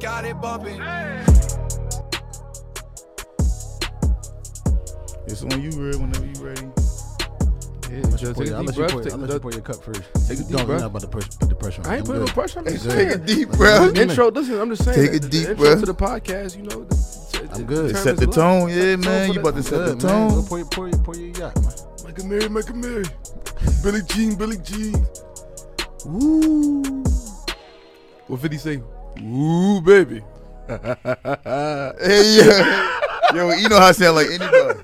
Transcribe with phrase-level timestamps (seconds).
[0.00, 0.80] and got it bumping.
[5.26, 6.62] It's on you, Red, whenever you ready.
[7.90, 9.02] Yeah, I'll let just you pour take your- a I'll deep breath.
[9.02, 10.02] take I'll a let you pour your cup first.
[10.28, 10.80] Take a deep Don't, you're breath.
[10.80, 11.86] not about to push, put the pressure on.
[11.86, 12.58] I ain't I'm putting no pressure.
[12.60, 13.08] I'm just saying.
[13.08, 13.94] Take a deep What breath.
[13.94, 14.00] do?
[14.00, 14.30] Intro.
[14.30, 14.96] Listen, I'm just saying.
[14.96, 15.80] Take that a the- deep the intro breath.
[15.80, 16.56] to the podcast.
[16.56, 17.90] You know, the, I'm good.
[17.94, 19.04] the Set the is a tone, yeah, Set the man.
[19.04, 20.30] tone You for about to set the Good, man.
[20.30, 20.46] Tone.
[20.46, 21.72] pour, your- pour, your- pour your yacht, man.
[22.06, 23.04] Make a Mary, make a Mary.
[23.82, 25.06] Billy Jean, Billy Jean.
[26.06, 27.02] Woo.
[28.26, 28.82] What 50 say?
[29.18, 30.22] Ooh, baby.
[30.70, 33.00] Hey, yeah.
[33.34, 34.80] Yo, you know how I sound like anybody.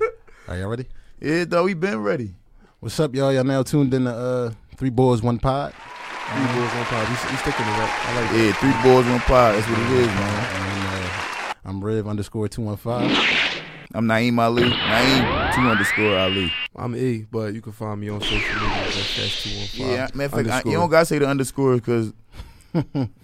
[0.49, 0.85] Are y'all ready?
[1.21, 2.35] Yeah, though, we been ready.
[2.81, 3.31] What's up, y'all?
[3.31, 5.73] Y'all now tuned in to uh, Three Boys, One Pod.
[5.73, 7.07] Three boys One pod.
[7.07, 8.05] We, we sticking to that.
[8.05, 8.37] I like that.
[8.37, 9.55] Yeah, three boys, one pod.
[9.55, 10.45] That's what it is, man.
[10.55, 13.55] And, uh, I'm Rev underscore 215.
[13.93, 14.63] I'm Naeem Ali.
[14.63, 16.51] Naeem, two underscore Ali.
[16.75, 18.69] I'm E, but you can find me on social media.
[18.83, 19.79] That's that's two one five.
[19.79, 22.11] Yeah, matter of fact, I, you don't gotta say the underscore because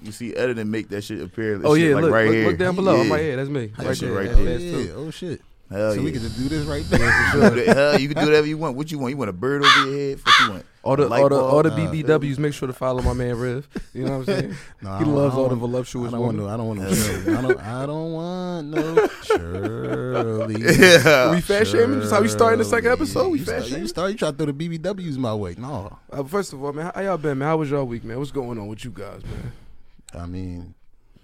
[0.01, 1.59] you see editing make that shit appear.
[1.63, 2.47] Oh shit, yeah, like look, right look, here.
[2.47, 2.99] look down below.
[3.01, 3.35] I'm like, Yeah.
[3.37, 3.67] That's me.
[3.67, 4.17] That Right shit there.
[4.17, 4.59] right there.
[4.59, 5.41] Yeah, oh shit.
[5.73, 6.03] Hell so yeah.
[6.05, 7.11] we can just do this right there.
[7.73, 8.77] Hell, you can do whatever you want.
[8.77, 9.11] What you want?
[9.11, 10.19] You want a bird over your head?
[10.23, 10.65] What you want?
[10.83, 11.77] All the all the all the Nah.
[11.93, 12.37] BBWs.
[12.37, 13.69] Make sure to follow my man Riv.
[13.93, 14.55] You know what I'm saying?
[14.81, 16.49] No, I he don't- loves all the don't- voluptuous I don't want no.
[16.49, 16.93] I don't want no.
[16.93, 17.35] Shirley.
[17.37, 17.59] I don't.
[17.61, 20.55] I don't want no Shirley.
[20.61, 21.31] Yeah.
[21.31, 22.01] we fat shaming.
[22.01, 23.29] Just how we starting the second episode.
[23.29, 23.79] We You fat shaming.
[23.83, 24.11] you start.
[24.11, 25.55] You try to throw the BBWs my way.
[25.57, 27.47] No, Uh, first of all, man, how y'all been, man?
[27.47, 28.19] How was y'all week, man?
[28.19, 29.53] What's going on with you guys, man?
[30.21, 30.73] I mean,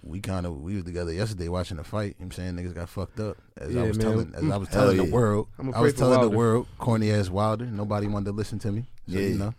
[0.02, 2.16] we kind of we was together yesterday watching the fight.
[2.18, 3.36] You know what I'm saying niggas got fucked up.
[3.56, 4.06] As Yeah, I was man.
[4.06, 5.04] telling, as I was telling yeah.
[5.04, 7.66] the world, I'ma was pray for telling the world, corny ass Wilder.
[7.66, 8.82] Nobody wanted to listen to me.
[9.08, 9.26] So, Yeah.
[9.28, 9.54] you know,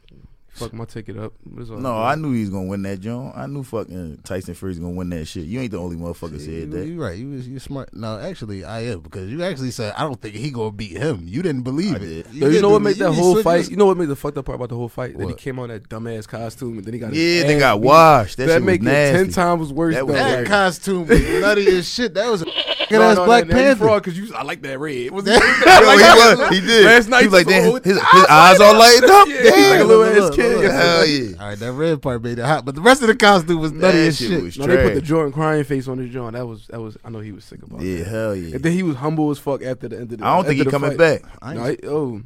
[0.53, 1.33] Fuck my ticket up.
[1.57, 1.87] All No, good?
[1.87, 3.31] I knew he was gonna win that, John.
[3.35, 5.45] I knew fucking Tyson Fury's gonna win that shit.
[5.45, 6.85] You ain't the only motherfucker you, said that.
[6.85, 7.17] you right.
[7.17, 7.93] You was you smart.
[7.93, 11.21] No, actually, I am because you actually said I don't think he gonna beat him.
[11.25, 11.99] You didn't believe I it.
[11.99, 12.33] did.
[12.33, 13.69] Yo, you know what made that whole fight?
[13.71, 15.17] You know what made the fucked up part about the whole fight?
[15.17, 17.13] That he came on that dumbass costume and then he got.
[17.13, 17.85] Yeah, his they got beat.
[17.87, 18.37] washed.
[18.37, 19.95] That, That, shit was make it ten times worse.
[19.95, 20.13] That though.
[20.13, 22.13] That like- costume was nutty as shit.
[22.13, 22.53] That was a good
[22.91, 23.85] No, no, Black that- that you Panther.
[23.85, 24.33] fraud 'cause you.
[24.35, 25.11] I like that red.
[25.11, 26.85] Was That- Yo, he, was, he did.
[26.85, 29.27] Last night he was like, just damn, his, his eyes all lighted up.
[29.29, 30.55] Yeah, he's like a little ass look, kid.
[30.57, 30.71] look.
[30.71, 31.31] Hell yeah.
[31.39, 33.71] All right, that red part made it hot, but the rest of the costume was
[33.71, 34.43] nutty That as shit shit.
[34.43, 35.01] was No, they put the.
[35.01, 36.33] Jordan crying face on his joint.
[36.33, 36.97] That was that was.
[37.03, 37.81] I know he was sick about.
[37.81, 38.07] Yeah, that.
[38.07, 38.55] hell yeah.
[38.55, 40.25] And then he was humble as fuck after the end of the.
[40.25, 41.21] I don't think after he coming fight.
[41.23, 41.53] back.
[41.55, 42.21] No, ain't- he- oh,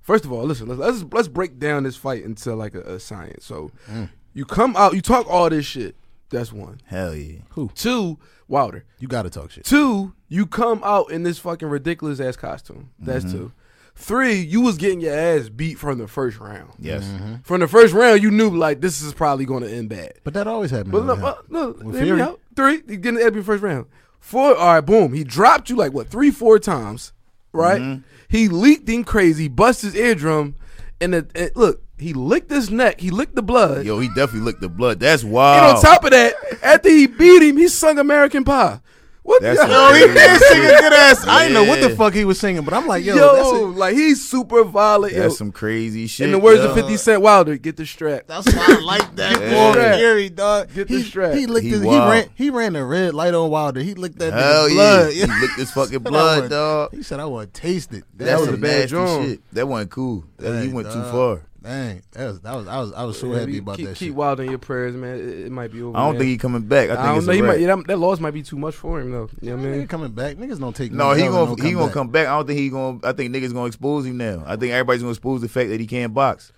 [0.00, 0.68] first of all, listen.
[0.68, 3.44] Let's let's, let's break down this fight into like a, a science.
[3.44, 4.08] So, Mm.
[4.34, 5.96] you come out, you talk all this shit.
[6.30, 6.80] That's one.
[6.86, 7.40] Hell yeah.
[7.50, 7.70] Who?
[7.74, 8.84] Two, Wilder.
[8.98, 9.64] You gotta talk shit.
[9.64, 12.90] Two, you come out in this fucking ridiculous ass costume.
[12.98, 13.36] That's Mm-hmm.
[13.36, 13.52] two.
[13.94, 16.70] Three, you was getting your ass beat from the first round.
[16.78, 17.04] Yes.
[17.04, 17.34] Mm-hmm.
[17.44, 20.14] From the first round, you knew like this is probably going to end bad.
[20.24, 20.92] But that always happens.
[20.92, 21.24] But with look, him.
[21.24, 22.40] uh, look, With hear me out.
[22.56, 23.86] Three, he getting the ass first round.
[24.18, 25.12] Four, all right, boom.
[25.12, 27.12] He dropped you like what three, four times,
[27.52, 27.80] right?
[27.80, 28.02] Mm-hmm.
[28.28, 30.54] He leaked him crazy, bust his eardrum,
[31.00, 33.00] and, the, and look, he licked his neck.
[33.00, 33.84] He licked the blood.
[33.84, 35.00] Yo, he definitely licked the blood.
[35.00, 35.76] That's And wild.
[35.76, 38.80] on top of that, after he beat him, he sung American Pie.
[39.24, 39.40] What?
[39.40, 41.24] That's the- Yo, he did sing a good ass.
[41.28, 43.48] I didn't know what the fuck he was singing, but I'm like, yo, Yo, that's,
[43.48, 45.14] a, like he's super violent.
[45.14, 45.36] That's yo.
[45.36, 46.26] some crazy shit.
[46.26, 46.70] In the words yo.
[46.70, 48.24] of 50 Cent Wilder, get the strap.
[48.26, 49.98] that's why I like that Get more the strap.
[49.98, 50.74] Fury, dog.
[50.74, 51.34] Get the strap.
[51.34, 53.80] He licked He his, he ran he ran a red light on Wilder.
[53.80, 54.74] He licked that Hell nigga yeah.
[54.74, 55.12] blood.
[55.12, 56.90] He licked his fucking blood, want- dog.
[56.96, 58.02] He said I want to taste it.
[58.16, 59.40] That was a bad nasty shit.
[59.52, 60.24] That wasn't cool.
[60.38, 61.42] That, he Dang, went too far.
[61.62, 63.96] Dang, that was, that was I was I was so Yeah, happy about keep, that
[63.96, 64.14] keep shit.
[64.14, 65.14] Wilder in your prayers, man.
[65.16, 65.96] It, it might be over.
[65.96, 66.18] I don't man.
[66.20, 66.90] think he coming back.
[66.90, 67.32] I I, think don't it's know.
[67.32, 69.30] a He might, yeah, that, that loss might be too much for him, though.
[69.40, 69.86] You know what I mean?
[69.86, 70.36] coming back.
[70.36, 71.94] Niggas don't take No, he gonna he gonna back.
[71.94, 72.26] come back.
[72.26, 72.98] I don't think he gonna.
[73.04, 74.42] I think niggas gonna expose him now.
[74.46, 76.52] I think everybody's gonna expose the fact that he can't box.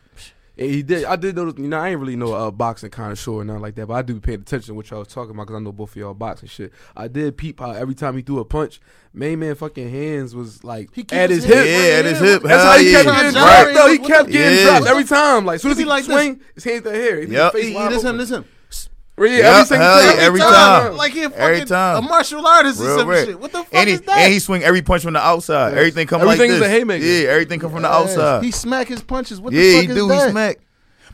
[0.57, 1.05] Yeah, he did.
[1.05, 1.55] I did notice.
[1.59, 3.87] You know, I ain't really know a boxing kind of show or nothing like that,
[3.87, 5.91] but I do pay attention to what y'all was talking about because I know both
[5.91, 6.73] of y'all boxing shit.
[6.97, 8.81] I did peep how every time he threw a punch,
[9.13, 11.57] main man fucking hands was like He at his his hip.
[11.57, 12.43] hip Yeah, at his hip.
[12.43, 13.03] That's Hell how he yeah.
[13.03, 13.63] kept getting Right.
[13.65, 13.75] dropped.
[13.75, 14.65] Though he kept getting Yeah.
[14.67, 15.45] dropped every time.
[15.45, 16.15] Like, as soon as He he like this.
[16.17, 17.17] swing, his hands to here.
[17.21, 17.53] His Yep.
[17.53, 18.19] face He, wide this him, open.
[18.19, 18.45] this him.
[19.17, 20.21] Yeah, Yep, every single hell yeah, time.
[20.21, 20.97] every time.
[20.97, 21.97] Like he a Every fucking time.
[22.05, 23.27] a martial artist or some rap.
[23.27, 23.39] shit.
[23.39, 24.19] What the fuck And he is that?
[24.19, 25.75] and he swing every punch from the outside.
[25.75, 26.69] Everything come Everything like is this.
[26.69, 27.05] a haymaker.
[27.05, 28.43] Yeah, everything come from the outside.
[28.43, 29.41] He smack his punches.
[29.41, 30.09] What yeah, the fuck he is do.
[30.09, 30.25] that?
[30.27, 30.59] He smack.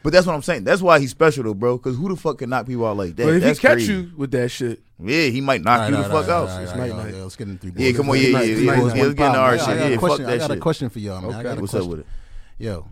[0.02, 0.64] But that's what I'm saying.
[0.64, 1.76] That's why he's special though, bro.
[1.76, 3.24] Because who the fuck can knock people out like that?
[3.26, 3.92] But if he catch crazy.
[3.92, 6.34] you with that shit, yeah, he might knock All you right, the all right, fuck
[6.34, 6.48] all out.
[6.48, 7.14] right, all It's right, night all right, night.
[7.16, 7.72] yeah, Let's get in three.
[7.76, 9.68] Yeah, come on, yeah, yeah, yeah, let's get in our shit.
[9.68, 10.24] I got a Yeah, fuck question.
[10.26, 11.34] that I got a question for y'all, man.
[11.34, 11.90] I got a What's up question.
[11.90, 12.06] with it?
[12.56, 12.88] Yo,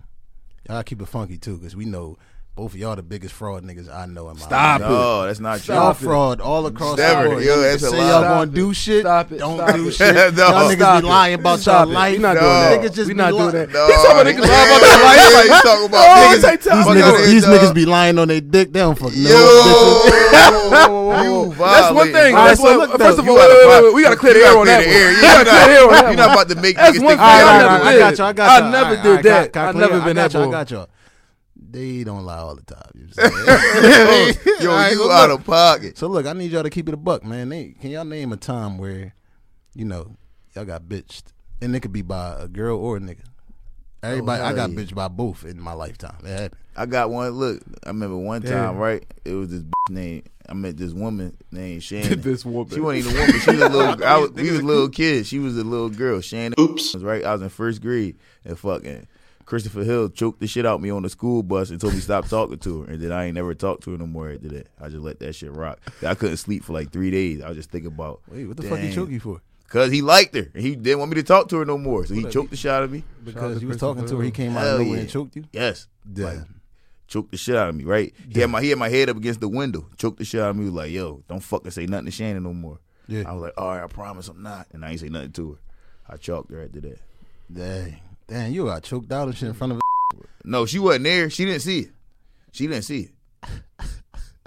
[0.69, 2.19] y'all keep it funky too, because we know
[2.58, 4.90] both of y'all the biggest fraud niggas I know in my Stop life.
[4.90, 5.76] No, that's not true.
[5.76, 7.22] Y'all fraud all across Never.
[7.22, 7.44] the board.
[7.44, 8.08] Yo, that's niggas a say lie.
[8.08, 9.02] y'all gonna do shit.
[9.02, 9.38] Stop it.
[9.38, 9.93] Don't Stop do it.
[9.94, 10.14] shit.
[10.34, 10.49] No.
[10.49, 11.08] Y'all niggas Stop be it.
[11.08, 11.94] lying about Stop y'all it.
[11.94, 12.12] life.
[12.14, 12.40] We not No.
[12.40, 12.81] doing that.
[12.82, 13.69] Niggas just we be not doing that.
[13.70, 14.31] No, These some of nigga.
[14.34, 15.34] niggas lie about their life.
[15.38, 16.96] Like, you talking about oh, niggas- like These time.
[16.99, 18.72] Niggas, these niggas be lying on their dick.
[18.72, 19.38] They don't fuck no Yo,
[21.22, 22.34] you That's one thing.
[22.34, 24.58] That's so First of all, gotta wait, wait, find- wait, we gotta clear the air
[24.58, 24.88] on that one.
[24.88, 25.08] the air.
[25.10, 26.99] We You gotta not- clear the air on that You're not about to make That's
[26.99, 27.84] niggas one think thing I got never.
[27.87, 27.99] I did.
[28.02, 28.25] got you.
[28.25, 28.70] I got I you.
[28.72, 29.44] never did that.
[29.44, 30.40] I got never been that you.
[30.43, 30.87] I got you.
[31.70, 32.91] They don't lie all the time.
[32.94, 35.41] You know what Yo, All right, you so out look.
[35.41, 35.99] of pocket.
[35.99, 37.49] So look, I need y'all to keep it a buck, man.
[37.50, 39.15] Name- Can y'all name a time where,
[39.75, 40.17] you know,
[40.55, 41.25] y'all got bitched,
[41.61, 43.23] and it could be by a girl or a nigga.
[44.03, 44.76] Oh, Everybody, I got yeah.
[44.76, 46.19] bitched by both in my lifetime.
[46.25, 46.61] It happened.
[46.76, 47.31] I got one.
[47.32, 49.05] Look, I remember one time, right?
[49.25, 50.29] It was this bitch named.
[50.49, 52.20] I met this woman named Shannon.
[52.23, 52.73] this woman.
[52.73, 53.41] She wasn't even a woman.
[53.41, 54.05] She was a little.
[54.05, 55.29] I was, we was little kids.
[55.29, 56.20] She was a little girl.
[56.20, 56.55] Shannon.
[56.59, 56.94] Oops.
[56.94, 57.25] Was right.
[57.25, 59.09] I was in first grade, and fucking
[59.49, 62.29] Christopher Hill choked the shit out me on the school bus and told me stop
[62.29, 62.93] talking to her.
[62.93, 64.67] And then I ain't never talked to her no more after that.
[64.79, 65.81] I just let that shit rock.
[66.06, 67.41] I couldn't sleep for like three days.
[67.41, 68.21] I was just thinking about.
[68.31, 69.41] Wait, what the fuck he choked you for?
[69.69, 70.50] Cause he liked her.
[70.53, 72.05] And he didn't want me to talk to her no more.
[72.05, 73.05] So he What choked the shit out of me.
[73.25, 74.35] Because to you was talking to her, he Hill.
[74.35, 75.00] came out of nowhere yeah.
[75.00, 75.45] and choked you.
[75.51, 75.87] Yes.
[76.12, 76.25] Damn.
[76.25, 76.47] Like,
[77.06, 78.12] choked the shit out of me, right?
[78.29, 80.51] He had my he had my head up against the window, choked the shit out
[80.51, 82.81] of me, was like, yo, don't fucking say nothing to Shannon no more.
[83.06, 83.23] Yeah.
[83.27, 84.67] I was like, all right, I promise I'm not.
[84.75, 85.59] And I ain't say nothing to her.
[86.06, 86.99] I chalked her after that.
[87.51, 87.99] Dang,
[88.29, 89.81] damn, you got choked out and shit in front of.
[90.45, 91.29] No, she wasn't there.
[91.29, 91.91] She didn't see it.
[92.53, 93.11] She didn't see
[93.43, 93.51] it.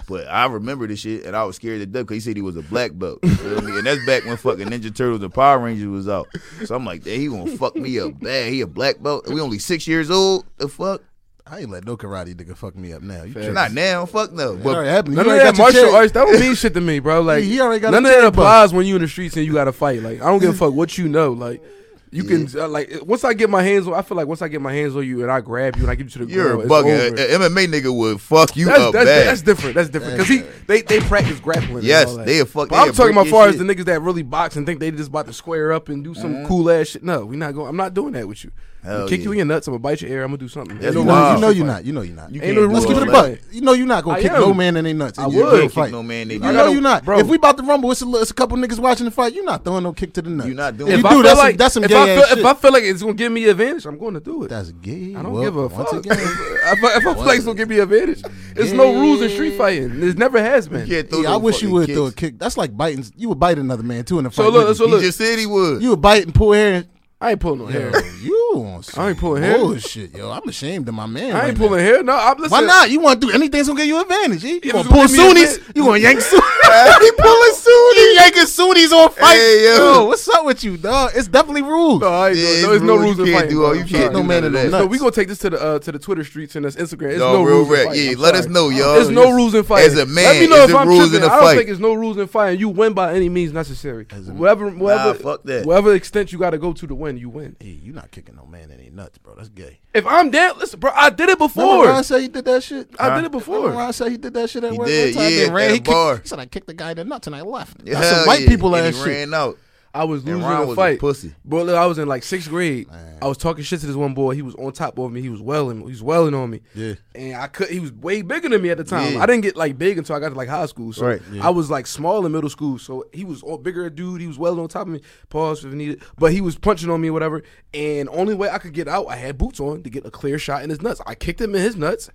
[0.08, 2.42] But I remember this shit, and I was scared to death because he said he
[2.42, 3.20] was a black belt.
[3.22, 3.78] You feel me?
[3.78, 6.28] And that's back when fucking Ninja Turtles and Power Rangers was out.
[6.64, 8.52] So I'm like, damn, he gonna fuck me up bad.
[8.52, 9.28] He a black belt.
[9.28, 10.44] We only six years old.
[10.58, 11.02] The fuck?
[11.46, 13.22] I ain't let no karate nigga fuck me up now.
[13.22, 13.54] You Facts.
[13.54, 14.04] Not now.
[14.04, 14.54] Fuck no.
[14.54, 15.14] It But already happened.
[15.16, 15.94] None You of that got martial check.
[15.94, 17.20] arts, that don't mean shit to me, bro.
[17.22, 19.52] Like He already got none of that applies when you in the streets and you
[19.52, 20.02] got to fight.
[20.02, 21.30] Like I don't give a fuck what you know.
[21.32, 21.62] Like
[22.12, 24.48] you can uh, like once I get my hands on, I feel like once I
[24.48, 26.32] get my hands on you and I grab you and I get you to the
[26.32, 27.28] You're ground, a it's bugger.
[27.32, 27.44] over.
[27.46, 29.26] An MMA nigga would fuck you That's, up that's, bad.
[29.26, 29.74] that's different.
[29.74, 31.84] That's different because he they, they practice grappling.
[31.84, 34.22] Yes, they a fuck- they I'm talking about far your as the niggas that really
[34.22, 36.46] box and think they just about to square up and do some Mhm.
[36.46, 37.02] cool ass shit.
[37.02, 37.68] No, we not going.
[37.68, 38.52] I'm not doing that with you.
[38.84, 39.24] I'm Hell kick yeah.
[39.26, 39.68] you in your nuts.
[39.68, 40.22] I'm gonna bite your ear.
[40.24, 40.76] I'm gonna do something.
[40.78, 41.84] That's You know, you know you're not.
[41.84, 42.32] You know you're not.
[42.32, 43.40] You Ain't no do Let's rules keep it all a that.
[43.42, 43.54] buck.
[43.54, 44.40] You know you're not gonna I kick am.
[44.40, 45.18] no man in their nuts.
[45.20, 45.60] I would.
[45.62, 45.92] Kick fight.
[45.92, 47.04] no man, they You know gotta- you're not.
[47.04, 47.18] bro.
[47.20, 49.34] If we about to rumble, it's a, li- it's a couple niggas watching the fight.
[49.34, 50.48] You're not throwing no kick to the nuts.
[50.48, 51.02] You're not doing If it.
[51.02, 52.38] you I do, feel that's some- like- that's some if gay I ass feel, shit.
[52.38, 54.48] If I feel like it's gonna give me advantage, I'm going to do it.
[54.48, 55.14] That's gay.
[55.16, 55.92] I don't Well, give a fuck.
[55.92, 58.22] again, if, I, if I feel like it's gonna give me advantage,
[58.56, 60.00] there's no rules in street fighting.
[60.00, 60.88] There's never has been.
[60.88, 62.36] You can't throw yeah, no I wish you would throw a kick.
[62.38, 63.04] That's like biting.
[63.16, 64.42] You would bite another man too in the fight.
[64.42, 64.90] So look, wouldn't so you?
[64.90, 65.00] look.
[65.02, 65.80] He just said he would.
[65.82, 66.84] you would bite and pull hair.
[67.20, 67.92] I ain't pulling no hair.
[68.20, 69.58] you on some I ain't pulling hair.
[69.58, 70.30] bullshit, yo.
[70.30, 71.34] I'm ashamed of my man.
[71.34, 71.66] I right ain't now.
[71.66, 72.02] pulling hair.
[72.02, 72.50] No, I'm listen.
[72.50, 72.90] Why not?
[72.90, 74.44] You want to do anything that's gonna give you an advantage?
[74.44, 74.48] Eh?
[74.48, 75.58] You If gonna pull gonna give me Sunnis?
[75.74, 76.44] You gonna yank Sunnis?
[77.00, 77.96] he pulling Sunnis?
[77.96, 79.34] He yanking Sunnis on fight?
[79.36, 80.04] Hey, yo.
[80.06, 81.12] what's up with you, dog?
[81.14, 82.00] It's definitely rules.
[82.00, 83.04] No, I Yeah, doing- it's no, there's no rules.
[83.04, 83.50] rules You in can't fighting.
[83.56, 83.78] do all- bro.
[83.78, 84.14] you can't sorry.
[84.14, 84.70] no do man in of no that.
[84.70, 84.90] No, nuts.
[84.90, 87.10] we gonna take this to the uh, to the Twitter streets and this Instagram.
[87.10, 87.94] It's No, no, real rules rap.
[87.94, 88.94] Yeah, let us know, y'all.
[88.94, 89.92] There's no rules in fighting.
[89.92, 91.24] As a man, let me know is if I'm rules tripping.
[91.24, 92.60] in don't think there's no rules in fighting.
[92.60, 94.06] You win by any means necessary.
[94.26, 95.66] Whatever, whatever, fuck that.
[95.66, 97.56] whatever extent you got to go to to win, you win.
[97.60, 99.34] Hey, you're not kicking no man in any nuts, bro.
[99.34, 99.78] That's gay.
[99.94, 101.86] If I'm dead, listen, bro, I did it Remember before.
[101.86, 102.90] Ron said he did that shit?
[102.98, 103.70] I did it Remember before.
[103.70, 105.32] Ron said he did that shit at He work did, one time?
[105.32, 106.16] yeah, Then ran, at he a kicked- bar.
[106.18, 107.86] He said, I kicked the guy in the nuts and I left.
[107.86, 108.48] Hell That's some white yeah.
[108.48, 109.08] people and ass he shit.
[109.08, 109.58] ran out.
[109.94, 110.96] I was And losing Ron a was fight.
[110.96, 111.34] a pussy.
[111.44, 112.88] But look, I was in like sixth grade.
[112.90, 113.18] Man.
[113.20, 114.34] I was talking shit to this one boy.
[114.34, 115.20] He was on top of me.
[115.20, 115.78] He was welling.
[115.80, 116.60] He was welling on me.
[116.74, 116.94] Yeah.
[117.14, 117.68] And I could.
[117.68, 119.12] He was way bigger than me at the time.
[119.14, 119.22] Yeah.
[119.22, 120.92] I didn't get like big until I got to like high school.
[120.94, 122.78] So Right, I was like small in middle school.
[122.78, 124.22] So he was a bigger dude.
[124.22, 125.02] He was welling on top of me.
[125.28, 126.02] Pause if needed.
[126.18, 127.42] But he was punching on me or whatever.
[127.74, 130.38] And only way I could get out, I had boots on to get a clear
[130.38, 131.02] shot in his nuts.
[131.06, 132.08] I kicked him in his nuts.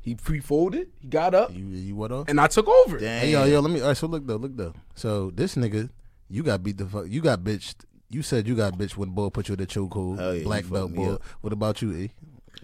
[0.00, 0.86] He pre-folded.
[1.00, 2.28] He got up, You, you what up?
[2.28, 2.96] and I took over.
[2.98, 3.22] Damn.
[3.22, 3.80] Hey, yo, yo, let me.
[3.80, 4.72] All right, so look though, look though.
[4.94, 5.90] So this nigga,
[6.28, 7.06] you got beat the fuck.
[7.08, 7.76] You got bitched.
[8.10, 10.18] You said you got bitched when Bull put you in the chokehold.
[10.18, 11.14] Hell yeah, black belt fucked me Bull.
[11.14, 11.22] up.
[11.40, 12.10] What about you, E?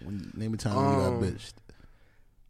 [0.04, 1.52] When, name a time when you Um, got bitched.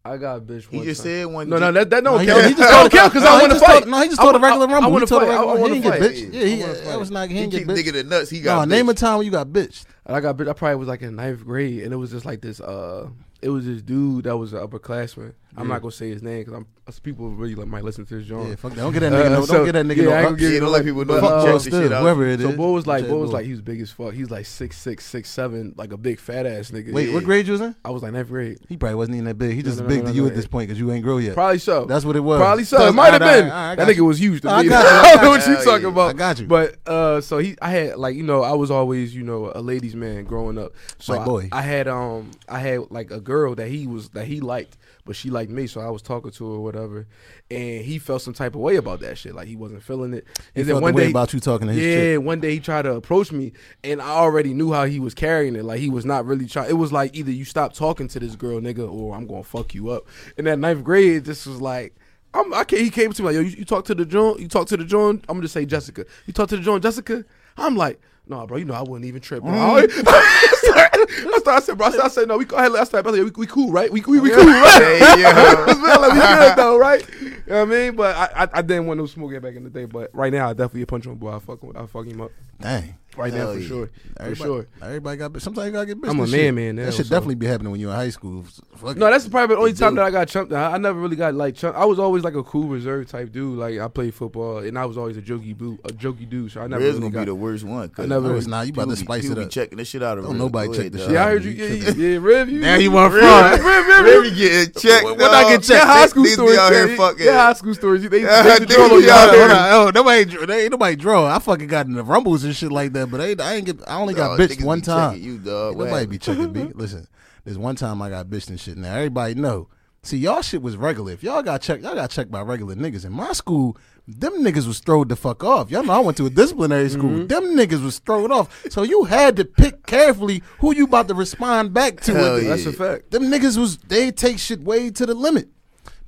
[0.05, 0.69] I got bitch.
[0.69, 1.11] He one just time.
[1.11, 1.49] said one.
[1.49, 2.43] No, no, that, that don't he count.
[2.43, 3.79] He he just just don't count because no, I he want to fight.
[3.83, 4.83] told- no, he just told a regular rumble.
[4.83, 5.23] I He want to fight.
[5.23, 6.01] I regular- want he to didn't fight.
[6.01, 6.33] get bitched.
[6.35, 6.99] Yeah, he- I that fight.
[6.99, 7.87] was not- he He didn't get nigga bitched.
[7.87, 8.31] in the nuts.
[8.31, 9.85] He No, got name a time when you got bitched.
[10.05, 10.49] And I got bitch.
[10.49, 12.61] I probably was like in ninth grade, and it was just like this.
[12.61, 15.35] Uh, it was this dude that was an upperclassman.
[15.57, 16.67] I'm not gonna say his name because I'm
[17.03, 18.49] people really like, might listen to this joint.
[18.49, 18.81] Yeah, fuck that.
[18.81, 19.31] Don't get that Uh, nigga.
[19.31, 19.97] no, so- don't get that nigga.
[19.97, 21.83] yeah, no I ain't gonna give Yeah, don't let people know but, uh, checked still,
[21.83, 22.51] shit whoever it is.
[22.51, 24.15] So Bo was like, Jay Bo was like, he was big as fuck.
[24.15, 26.93] He's like six six, six seven, like a big fat ass nigga.
[26.93, 27.15] Wait, Yeah.
[27.15, 27.75] what grade you was in?
[27.85, 28.59] I was like ninth grade.
[28.69, 29.55] He probably wasn't even that big.
[29.55, 30.29] He just no, no, big no, to no, you no.
[30.29, 31.35] at this point because you ain't grow yet.
[31.35, 31.85] Probably so.
[31.85, 32.39] That's what it was.
[32.39, 32.87] Probably so.
[32.89, 33.51] It might have been.
[33.51, 34.69] I that got nigga was huge to I me.
[34.69, 35.57] got you, I I don't know what you.
[35.59, 36.11] you talking about.
[36.11, 36.47] I got you.
[36.47, 39.61] But uh, so he, I had like you know, I was always you know a
[39.61, 40.73] ladies man growing up.
[40.99, 41.49] So boy.
[41.53, 45.17] I, had um, I had like a girl that he was that he liked, but
[45.17, 45.67] she liked me.
[45.67, 47.07] So I was talking to her or whatever,
[47.51, 49.35] and he felt some type of way about that shit.
[49.35, 50.27] Like he wasn't feeling it.
[50.55, 52.23] He And felt then the one way day, about you talking to his yeah, chick.
[52.23, 55.57] one day he tried to approach me, and I already knew how he was carrying
[55.57, 55.65] it.
[55.65, 56.71] Like he was not really trying.
[56.71, 59.75] It was like either you stop talking to this girl, nigga, or I'm gonna fuck
[59.75, 60.07] you up.
[60.37, 61.95] In that ninth grade, this was like.
[62.35, 64.39] I'm, I can't, he came to me like, yo, you, you talk to the John,
[64.39, 65.17] you talk to the John.
[65.29, 66.07] I'm gonna just say Jessica.
[66.25, 67.27] You talk to the John, Jessica.
[67.59, 68.01] I'm like,
[68.33, 69.43] no, bro, you know I wouldn't even trip.
[69.43, 69.53] Bro.
[69.53, 69.91] I, mm.
[69.91, 72.75] started, I, started, I said, bro, I said, I said, no, we go ahead.
[72.75, 73.93] I started, I said, we, we cool, right?
[73.93, 74.99] We, we, we cool, right?
[75.01, 75.65] Yeah, yo.
[76.01, 77.07] like, we good though, right?
[77.45, 77.97] You know what I mean?
[77.97, 79.85] But I, I, I didn't want no smoke back in the day.
[79.85, 81.35] But right now, I definitely a punch on boy.
[81.35, 82.31] I fuck, I fuck him up.
[82.61, 82.95] Dang.
[83.17, 83.69] Right now Hell for yeah.
[83.69, 83.91] sure.
[84.19, 84.67] For sure.
[84.81, 85.33] everybody got.
[85.33, 85.41] bitch.
[85.43, 86.09] Sometimes you gotta get bitch.
[86.11, 86.55] I'm a man, shit.
[86.55, 88.45] man, now, That should so- definitely be happening when you're in high school.
[88.77, 89.97] Fuck No, that's probably the only time do.
[89.97, 90.53] that I got chumped.
[90.53, 91.79] I I never really got like chumped.
[91.79, 93.59] I was always like a cool reserve type dude.
[93.59, 96.53] Like I played football and I was always a jokey boo, a jokey dude.
[96.53, 97.21] So I never Riz really gonna got.
[97.21, 97.89] be the worst one.
[97.89, 98.67] 'cause I never- No, it's not.
[98.67, 99.51] You about to people be- spice people it be up.
[99.51, 101.07] checking the shit out of Don't nobody Go check ahead, the dog.
[101.07, 101.51] shit yeah, I heard you.
[101.51, 101.65] you.
[101.65, 102.01] Yeah, tripping.
[102.03, 102.61] yeah, Riv, you.
[102.63, 103.61] Now you want Riz, fraud.
[103.61, 105.05] Riv, Riv, Riz getting checked.
[105.05, 106.59] When I get checked, Yeah, high school These be stories.
[106.59, 107.27] out here yeah, fucking.
[107.29, 108.09] high school stories.
[108.09, 108.21] They.
[108.23, 110.21] Hold on, oh, nobody,
[110.53, 111.27] ain't nobody draw.
[111.27, 113.67] I fucking got in the rumbles and shit like that, but I ain't, I ain't
[113.67, 113.89] get.
[113.89, 115.21] I only got bitched one time.
[115.21, 115.75] You dog.
[115.75, 116.11] Nobody happened?
[116.11, 116.63] be checking me.
[116.75, 117.07] Listen,
[117.45, 118.77] there's one time I got bitched and shit.
[118.77, 119.69] Now everybody know.
[120.05, 121.13] See, y'all shit was regular.
[121.13, 123.05] If y'all got checked, y'all got checked by regular niggas.
[123.05, 123.77] In my school,
[124.09, 125.71] them niggas was throwed the fuck off.
[125.71, 127.11] Y'all know I went to a disciplinary school.
[127.11, 127.27] Mm-hmm.
[127.29, 128.65] Them niggas was thrown off.
[128.69, 132.13] So you had to pick carefully who you about to respond back to.
[132.13, 132.49] Yeah.
[132.49, 133.13] That's a fact.
[133.13, 135.51] Them niggas was they take shit way to the limit.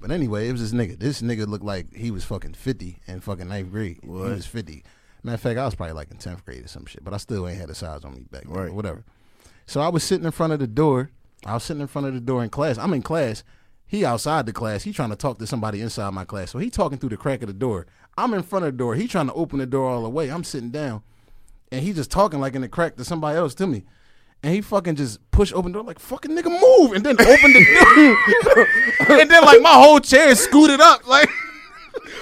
[0.00, 0.98] But anyway, it was this nigga.
[0.98, 4.00] This nigga looked like he was fucking fifty in fucking ninth grade.
[4.02, 4.26] What?
[4.26, 4.82] He was fifty.
[5.24, 7.02] Matter of fact, I was probably like in tenth grade or some shit.
[7.02, 8.52] But I still ain't had a size on me back then.
[8.52, 8.72] Right.
[8.72, 9.04] Whatever.
[9.66, 11.10] So I was sitting in front of the door.
[11.46, 12.76] I was sitting in front of the door in class.
[12.76, 13.42] I'm in class.
[13.86, 14.82] He outside the class.
[14.82, 16.50] He trying to talk to somebody inside my class.
[16.50, 17.86] So he talking through the crack of the door.
[18.18, 18.94] I'm in front of the door.
[18.96, 20.30] He trying to open the door all the way.
[20.30, 21.02] I'm sitting down.
[21.72, 23.84] And he just talking like in the crack to somebody else to me.
[24.42, 27.52] And he fucking just push open the door like fucking nigga move and then open
[27.54, 27.64] the
[28.44, 28.66] door.
[29.20, 31.30] and then like my whole chair scooted up like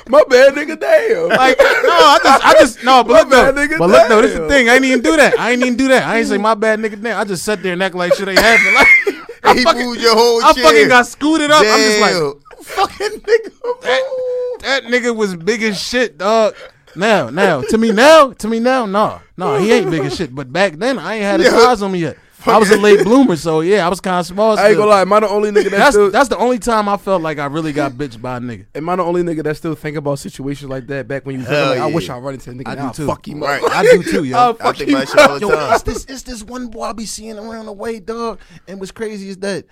[0.09, 0.79] My bad, nigga.
[0.79, 1.29] Damn.
[1.29, 4.09] like no, I just I just no, but My look though, bad, nigga, but look
[4.09, 4.69] though, this is the thing.
[4.69, 5.38] I ain't even do that.
[5.38, 6.05] I ain't even do that.
[6.07, 7.19] I ain't say my bad nigga damn.
[7.21, 8.75] I just sat there and act like shit ain't happened.
[8.75, 8.88] Like
[9.45, 10.64] I He fucking, moved your whole I chair.
[10.64, 11.64] fucking got scooted up.
[11.67, 12.35] I'm just like Damn.
[12.62, 13.52] fucking nigga.
[13.83, 16.55] that, that nigga was big as shit, dog.
[16.95, 20.35] Now, now, to me now, to me now, no, no, he ain't big as shit.
[20.35, 21.59] But back then, I ain't had his Yeah.
[21.59, 22.19] size on me yet.
[22.46, 24.58] I was a late bloomer, so yeah, I was kind of small.
[24.58, 25.02] I ain't gonna lie.
[25.02, 26.11] Am I the only nigga that That's still?
[26.11, 28.66] that's the only time I felt like I really got bitched by a nigga.
[28.75, 31.40] Am I the only nigga that still think about situations like that back when you
[31.40, 32.90] was Hell like, I wish I run into a nigga I now.
[32.90, 33.06] do too.
[33.06, 33.62] Fuck him Right.
[33.62, 33.70] up.
[33.75, 34.37] I do too, yo.
[34.37, 35.72] I'll I fuck think him about shit all the Yo, time.
[35.75, 38.40] it's this it's this one boy I be seeing around the way, dog.
[38.68, 39.64] And what's crazy is that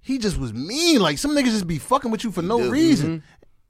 [0.00, 1.00] he just was mean.
[1.00, 2.70] Like some niggas just be fucking with you for no do.
[2.70, 3.08] reason.
[3.20, 3.26] Mm-hmm.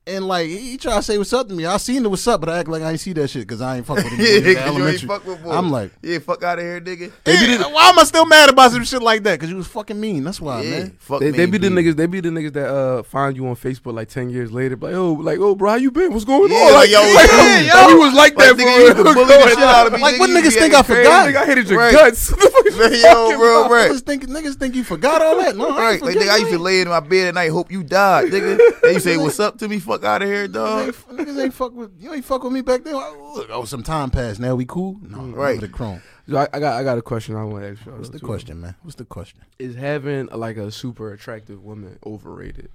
[0.06, 1.64] And like he, he try to say what's up to me.
[1.64, 3.62] I seen the what's up, but I act like I ain't see that shit because
[3.62, 4.20] I ain't fuck with him.
[4.20, 5.54] Yeah, you ain't fuck with boys.
[5.56, 7.10] I'm like, yeah, fuck out of here, nigga.
[7.26, 9.36] yeah, why am I still mad about some shit like that?
[9.38, 10.22] Because you was fucking mean.
[10.24, 10.96] That's why, yeah, man.
[10.98, 11.96] fuck They, me, they be the niggas.
[11.96, 14.76] They be the niggas that uh find you on Facebook like ten years later.
[14.76, 16.12] Like, oh, like, oh, bro, how you been?
[16.12, 16.72] What's going Yeah, on?
[16.74, 17.88] like, yo, like, yeah, yo.
[17.94, 18.80] we was like Like, that nigga, for you real.
[18.84, 20.00] used to bully the shit out of me.
[20.02, 21.28] Like, what nigga, you niggas think I acting forgot?
[21.28, 22.30] Nigga, I hated your guts.
[22.64, 23.70] What the fuck you Man, talking yo, bro, about?
[23.70, 23.90] right.
[23.90, 25.56] Niggas think niggas think you forgot all that.
[25.56, 27.70] No, Right, ain't like nigga, I used to lay in my bed at night, hope
[27.70, 28.58] you died, nigga.
[28.82, 29.78] They say, "What's up to me?
[29.78, 30.96] Fuck out of here, Niggas dog." ain't,
[31.28, 32.12] niggas ain't fuck with you.
[32.12, 32.94] Ain't fuck with me back then.
[32.94, 34.40] Look, oh, some time passed.
[34.40, 34.98] Now we cool.
[35.02, 35.36] No, Right.
[35.36, 35.60] right.
[35.60, 36.00] The chrome.
[36.28, 37.36] So I, I got, I got a question.
[37.36, 37.92] I want to ask you.
[37.92, 38.74] What's the question, man?
[38.82, 39.40] What's the question?
[39.58, 42.70] Is having like a super attractive woman overrated?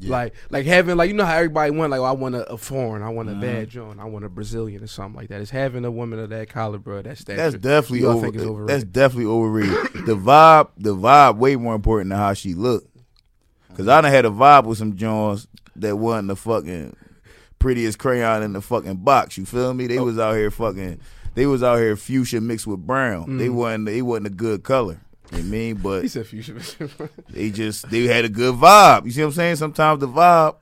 [0.00, 0.10] Yeah.
[0.10, 2.56] Like, like having like you know how everybody want like oh, I want a, a
[2.56, 3.40] foreign, I want a Uh-huh.
[3.42, 5.40] bad John, I want a Brazilian or something like that.
[5.40, 8.20] Is having a woman of that caliber, that stature, That's definitely over.
[8.22, 8.68] think is overrated?
[8.68, 10.06] That's definitely overrated.
[10.06, 12.86] the vibe, the vibe, way more important than how she looked.
[13.76, 16.96] Cause I done had a vibe with some Jones that wasn't the fucking
[17.58, 19.36] prettiest crayon in the fucking box.
[19.38, 19.86] You feel me?
[19.86, 20.04] They Oh.
[20.04, 20.98] was out here fucking.
[21.34, 23.38] They was out here fuchsia mixed with brown.
[23.38, 23.54] They Mm.
[23.54, 23.86] wasn't.
[23.86, 25.00] They wasn't a good color.
[25.32, 25.74] You know what I mean?
[25.76, 26.58] But he said future.
[27.30, 29.04] they just they had a good vibe.
[29.04, 29.56] You see what I'm saying?
[29.56, 30.56] Sometimes the vibe.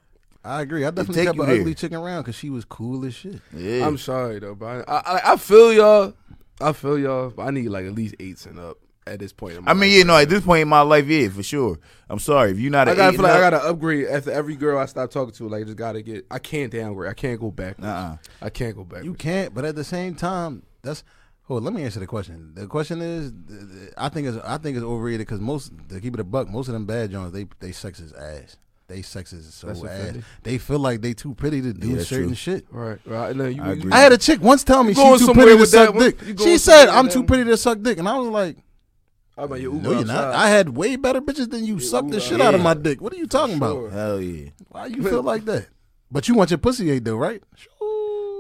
[0.45, 0.85] I agree.
[0.85, 1.61] I definitely take kept an there.
[1.61, 3.41] ugly chicken around because she was cool as shit.
[3.55, 3.87] Yeah.
[3.87, 6.15] I'm sorry though, but I, I, I feel y'all.
[6.61, 7.31] I feel y'all.
[7.31, 9.57] But I need like at least eights and up at this point.
[9.57, 9.99] In my I mean, life.
[9.99, 11.79] you know, at this point in my life, yeah, for sure.
[12.09, 12.89] I'm sorry if you're not.
[12.89, 15.49] I gotta feel like I gotta upgrade after every girl I stop talking to.
[15.49, 16.27] Like, I just gotta get.
[16.31, 17.11] I can't downgrade.
[17.11, 17.79] I can't go back.
[17.79, 18.17] up, uh-uh.
[18.43, 19.05] I can't go back.
[19.05, 21.05] You can't, but at the same time, that's.
[21.49, 22.53] Hold, on, let me answer the question.
[22.55, 25.99] The question is, th- th- I think it's I think it's overrated because most to
[26.01, 28.57] keep it a buck, most of them bad joints they they sex is ass.
[28.87, 29.87] They sex is so That's ass.
[30.01, 30.25] offending.
[30.43, 32.35] They feel like they too pretty to do Yeah, certain true.
[32.35, 32.67] shit.
[32.71, 33.31] Right, right.
[33.31, 33.93] And then you, I agree.
[33.93, 36.03] I had a chick once tell me You she too pretty to with suck one?
[36.05, 36.39] dick.
[36.39, 38.57] She said I'm too pretty to suck dick, and I was like,
[39.37, 40.35] I'm like, you No, you're not.
[40.35, 41.75] I had way better bitches than you.
[41.77, 43.01] Yeah, Suck the Uber shit out of my dick.
[43.01, 43.73] What are you talking about?
[43.75, 43.91] Sure.
[43.91, 44.51] Hell yeah.
[44.69, 45.69] Why you feel like that?
[46.11, 47.43] But you want your pussy ate though, right?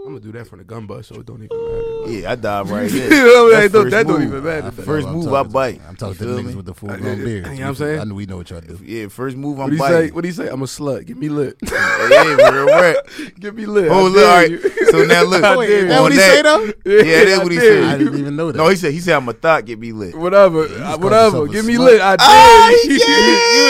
[0.08, 2.10] I'm gonna do that from the gun bust, so it don't even matter.
[2.10, 3.72] Yeah, I dive right You know what I mean?
[3.72, 4.70] That's that don't even matter.
[4.70, 5.82] First I'm move, I bite.
[5.86, 7.26] I'm talking to the niggas with the full grown beard.
[7.48, 8.00] you know what I'm saying?
[8.00, 8.78] I know we know what y'all do.
[8.82, 9.88] Yeah, first move, What I'm do you say?
[10.00, 10.14] biting.
[10.14, 10.48] What do you say?
[10.48, 11.04] I'm a slut.
[11.04, 11.58] Give me lit.
[11.70, 12.96] yeah, real rap.
[13.38, 13.90] Get me lit.
[13.90, 14.58] Oh, look, all right.
[14.90, 15.44] So now look.
[15.44, 16.64] I Wait, is that what he say, though?
[16.86, 17.80] Yeah, that's what he said.
[17.82, 18.56] dare I didn't even know that.
[18.56, 19.66] No, he said he said I'm a thought.
[19.66, 20.16] Get me lit.
[20.16, 20.66] Whatever.
[20.68, 21.36] just Whatever.
[21.44, 21.84] yourself a Get me slut.
[21.84, 22.00] lit.
[22.00, 22.92] I Ah, dare you.
[22.92, 23.04] you, you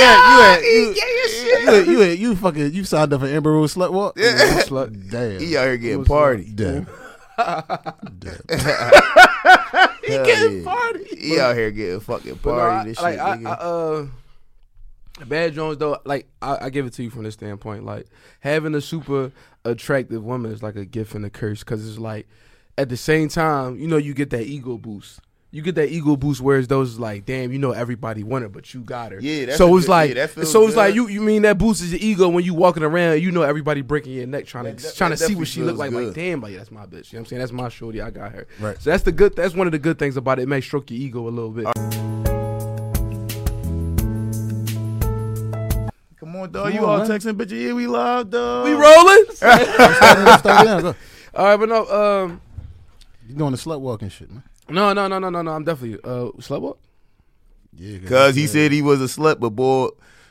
[0.05, 0.63] had, you had,
[1.69, 4.15] you, yeah, you, had, you, fucking, you signed up for Amber Rose slut walk.
[4.17, 4.33] Yeah.
[4.63, 5.11] Slut.
[5.11, 5.41] Damn.
[5.41, 6.51] He out here getting party.
[6.55, 6.87] Damn.
[8.19, 8.39] Damn.
[10.03, 11.05] He getting party.
[11.19, 12.77] He out here getting fucking But no, party.
[12.77, 14.09] I, this like shit, I, I, nigga.
[15.21, 17.85] uh, Bad Jones though, like I, I give it to you from this standpoint.
[17.85, 18.07] Like
[18.41, 19.33] having a super
[19.67, 22.27] attractive woman is like a gift and a curse because it's like
[22.79, 25.21] at the same time, you know, you get that ego boost.
[25.51, 28.75] You get that ego boost, whereas those like, damn, you know, everybody want her, but
[28.75, 29.19] you got her.
[29.19, 31.57] Yeah, that's so it's good- like, yeah, that so it's like you, you mean that
[31.57, 34.73] boosts your ego when you walking around, you know, everybody breaking your neck trying to
[34.73, 35.93] That- that- trying to see what she look feels like.
[35.93, 36.91] Like, damn, like that's my bitch.
[36.91, 37.41] You know what I'm saying?
[37.41, 38.03] That's my shorty.
[38.03, 38.47] I got her.
[38.61, 38.77] Right.
[38.79, 39.37] So that's the good.
[39.37, 40.43] That's one of the good things about it.
[40.43, 41.65] It may stroke your ego a little bit.
[46.21, 46.65] Come on, dog.
[46.67, 47.09] Come you on, all man.
[47.09, 47.53] texting, bitch.
[47.53, 48.67] Yeah, we live, dog.
[48.67, 49.25] we rolling.
[49.31, 50.95] Start it, start it, go.
[51.35, 52.41] All right, but no, um,
[53.27, 54.43] You doing the slut walking shit, man?
[54.71, 55.51] No, no, no, no, no, no.
[55.53, 56.79] I'm definitely uh, slut walk.
[57.77, 59.89] Yeah, Cause he said he was a slut, but boy,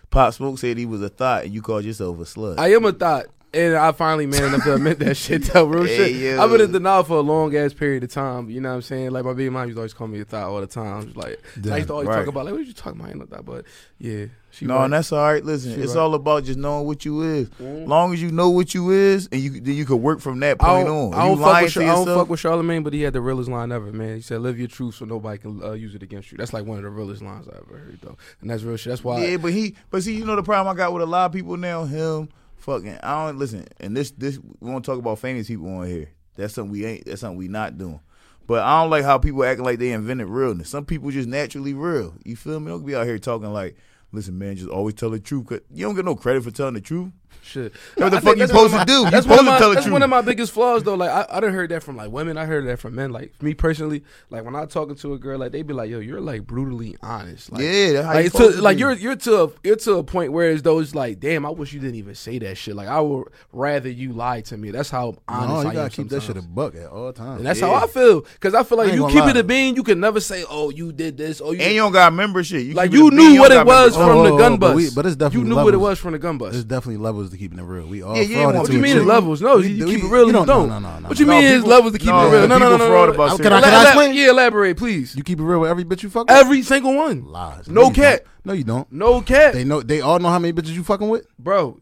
[0.10, 2.60] Pop Smoke said he was a thought, and you called yourself a slut.
[2.60, 3.28] I am a thought.
[3.54, 6.38] And I finally man enough to admit that shit though, real Hey, shit.
[6.40, 8.50] I've been in denial for a long ass period of time.
[8.50, 9.12] You know what I'm saying?
[9.12, 11.04] Like my baby mom used to always call me a thought all the time.
[11.06, 11.40] Just like
[11.72, 12.18] I used to always Right.
[12.18, 13.08] talk about like what you talking about?
[13.08, 13.66] I ain't no thought, but
[14.00, 14.84] yeah, she no, right.
[14.86, 15.44] and that's all right.
[15.44, 16.02] Listen, She it's right.
[16.02, 17.48] all about just knowing what you is.
[17.52, 17.88] Mhm.
[17.88, 20.60] Long as you know what you is, and you then you can work from that
[20.60, 21.20] point don't, on.
[21.20, 23.50] I don't, fuck with, Char- I don't fuck with Charlemagne, but he had the realest
[23.50, 24.18] line ever, man.
[24.18, 26.66] He said, "Live your truth, so nobody can uh, use it against you." That's like
[26.66, 28.92] one of the realest lines I ever heard, though, and that's real shit.
[28.92, 29.24] That's why.
[29.26, 31.32] Yeah, but he, but see, you know the problem I got with a lot of
[31.32, 31.86] people now.
[31.86, 32.28] Him,
[32.68, 33.66] fucking, I don't listen.
[33.80, 36.10] And this, this, we want to talk about famous people on here.
[36.36, 37.06] That's something we ain't.
[37.06, 38.02] That's something we not doing.
[38.46, 40.70] But I don't like how people acting like they invented realness.
[40.70, 42.14] Some people just naturally real.
[42.24, 42.70] You feel me?
[42.70, 43.78] Don't be out here talking like,
[44.12, 45.48] listen, man, just always tell the truth.
[45.48, 47.12] Cause you don't get no credit for telling the truth.
[47.44, 47.74] Shit.
[47.96, 48.94] What the fuck you that's supposed to do?
[49.06, 50.96] You That's supposed of to tell the that's one of my biggest flaws though.
[50.96, 52.38] Like I, I done heard that from like women.
[52.38, 53.12] I heard that from men.
[53.12, 56.00] Like me personally, like when I talking to a girl, like they be like, "Yo,
[56.00, 59.16] you're like brutally honest." Like, yeah, that's how like you to, to like, you're, you're
[59.16, 61.96] to a you're to a point where it's those like, damn, I wish you didn't
[61.96, 62.76] even say that shit.
[62.76, 64.72] Like I would rather you lie to me.
[64.72, 67.38] That's how honest No, I you gotta keep that shit a buck at all times.
[67.38, 67.68] And that's Yeah.
[67.68, 68.26] how I feel.
[68.40, 69.30] Cause I feel like ain't you keep lie.
[69.32, 71.80] it a bean, you can never say, "Oh, you did this." Oh, you and you
[71.82, 72.64] don't got membership.
[72.66, 74.96] You like you knew what it was from the Oh, gun oh, oh, bust.
[74.96, 76.56] but it's definitely you knew what it was from the gun bust.
[76.56, 77.88] It's definitely levels to keeping it real.
[77.88, 79.06] We all Yeah, yeah, fraud what you mean other.
[79.06, 79.42] levels?
[79.42, 80.28] No, you keep it real.
[80.28, 80.48] You don't.
[80.48, 81.34] don't- no, no, no, What you no.
[81.34, 82.48] mean No, is levels to keep no, it real?
[82.48, 83.38] No, no, no, no, fraud about no.
[83.38, 84.14] Can I- can I explain?
[84.16, 85.16] Yeah, elaborate, please.
[85.16, 86.38] You keep it real with every bitch you fuck with.
[86.38, 87.26] Every single one.
[87.26, 87.68] Lies.
[87.70, 88.92] No you No, you don't.
[88.92, 89.82] No cap, They know.
[89.82, 91.26] They all know how many bitches you fucking with.
[91.40, 91.80] bro.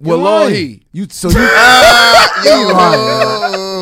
[0.00, 2.44] Wallahi, You so you Ah,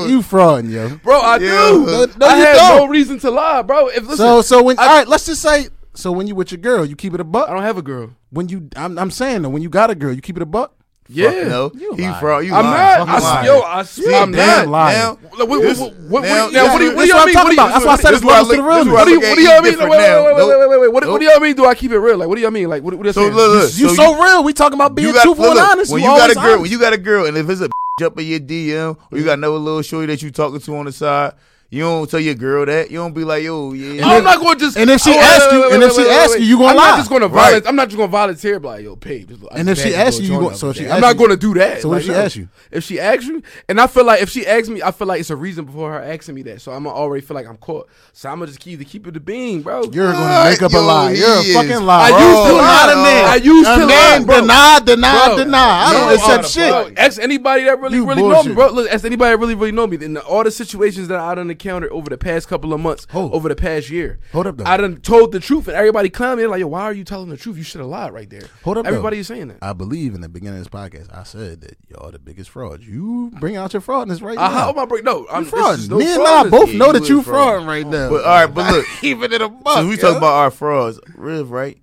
[0.09, 0.96] you frauding, yo.
[1.05, 1.46] bro, I do.
[1.46, 2.77] No, no, I have don't.
[2.79, 3.88] no reason to lie, bro.
[3.88, 6.61] If listen, So so when all right, let's just say so when you with your
[6.61, 7.48] girl, you keep it a I buck.
[7.48, 8.11] I don't have a girl.
[8.30, 10.46] When you I'm I'm saying though, when you got a girl, you keep it a
[10.46, 10.72] buck.
[11.09, 12.14] Yeah, Fuck no, You he lying.
[12.18, 12.44] fraud.
[12.46, 13.06] You I'm lying.
[13.06, 13.06] not.
[13.06, 13.46] You I, lying.
[13.46, 14.66] yo, I, See, I'm not.
[14.66, 14.98] lying.
[14.98, 17.35] Now, Like, what, this- what, what, now- what, what do you, what do y'all mean?
[17.37, 17.68] What do you- about.
[17.70, 18.92] That's why I said this it's where levels to the look- this realness.
[18.92, 19.78] where I What do you, what do y'all mean?
[19.78, 20.92] Wait, wait, wait, wait, wait, wait, wait.
[20.92, 21.54] What, what do y'all mean?
[21.54, 22.18] Do I keep it real?
[22.18, 22.68] Like, what do y'all mean?
[22.68, 23.35] Like, what, what are So saying?
[23.35, 24.42] look, look, You so so real.
[24.42, 25.92] We talking about being got, truthful look, and honest.
[25.92, 27.61] When you you got a always girl, when you got a girl, and if it's
[27.61, 27.70] a
[28.04, 30.87] up in your DM or you got another little shorty that you talking to on
[30.87, 31.35] the side,
[31.68, 32.90] you don't tell your girl that.
[32.90, 34.07] You don't be like, yo, yeah.
[34.07, 34.76] I'm not going to just.
[34.76, 36.31] and if she Oh, wait, ask wait, you- wait, and if she wait, wait, ask
[36.33, 36.40] wait.
[36.40, 36.90] you, you gonna I'm lie.
[36.90, 37.44] not just going to Right.
[37.48, 37.68] volunteer.
[37.68, 38.61] I'm not just going to volunteer.
[38.61, 39.29] Be like, yo, babe.
[39.29, 41.31] just- And if she asks you, you join go- so if she I'm not going
[41.31, 41.83] to do that.
[41.83, 42.18] So Like, if she no.
[42.18, 42.48] asks you?
[42.70, 45.20] If she asks you, and I feel like if she asks me, I feel like
[45.20, 46.61] it's a reason before her asking me that.
[46.61, 47.88] So I'm gonna already feel like I'm caught.
[48.12, 49.83] So I'm gonna just keep the keep it the bean, bro.
[49.92, 51.12] You're gonna make up a lie.
[51.12, 52.12] You're a is- fucking liar.
[52.14, 52.87] I used to you're lie.
[52.87, 53.24] not a man.
[53.26, 54.40] I used A to lie, man bro.
[54.40, 55.85] deny, deny, Bro, deny.
[55.87, 56.70] I don't accept shit.
[56.70, 56.90] bro.
[56.96, 58.68] Ask anybody that really, really know me, bro.
[58.70, 59.96] Look, ask anybody that really, really know me.
[59.96, 63.32] In all the situations that I done encountered over the past couple of months, Hold.
[63.32, 64.64] over the past year, Hold up, though.
[64.64, 67.28] I done told the truth, and everybody clowned me like, "Yo, why are you telling
[67.30, 67.56] the truth?
[67.56, 68.88] You should have lied right there." Hold up, though.
[68.90, 69.58] Everybody is saying that.
[69.62, 72.86] I believe in the beginning of this podcast, I said that y'all the biggest frauds.
[72.86, 74.54] You bring out your fraudness right Uh, now.
[74.54, 75.00] how am I?
[75.02, 75.78] No, I'm You this frauding.
[75.78, 77.24] is no Me and I both Yeah, know you that you frauding.
[77.62, 78.10] frauding right now.
[78.10, 79.78] But all right, but look, even in a buck.
[79.78, 80.02] so we yo.
[80.02, 81.78] talk about our frauds, Riv, right?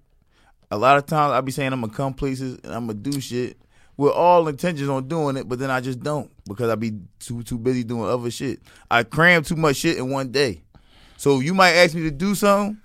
[0.71, 3.19] A lot of times I be saying I'm gonna come places and I'm gonna do
[3.21, 3.57] shit
[3.95, 7.43] with all intentions on doing it, but then I just don't because I be too
[7.43, 8.60] too busy doing other shit.
[8.91, 10.62] I cram too much shit in one day.
[11.17, 12.77] So you might ask me to do something,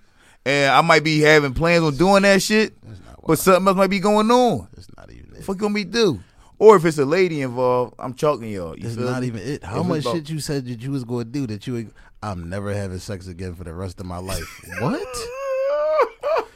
[0.47, 3.77] and I might be having plans on doing that shit, That's not but something else
[3.77, 4.68] might be going on.
[4.75, 5.47] That's not even it.
[5.49, 6.21] What gonna be do?
[6.61, 8.77] Or if it's a lady involved, I'm chalking y'all.
[8.77, 9.29] You It's not me?
[9.29, 9.62] even it.
[9.62, 11.90] How It's much about- shit you said that you was going to do that you?
[12.21, 14.61] I'm never having sex again for the rest of my life.
[14.81, 15.07] what?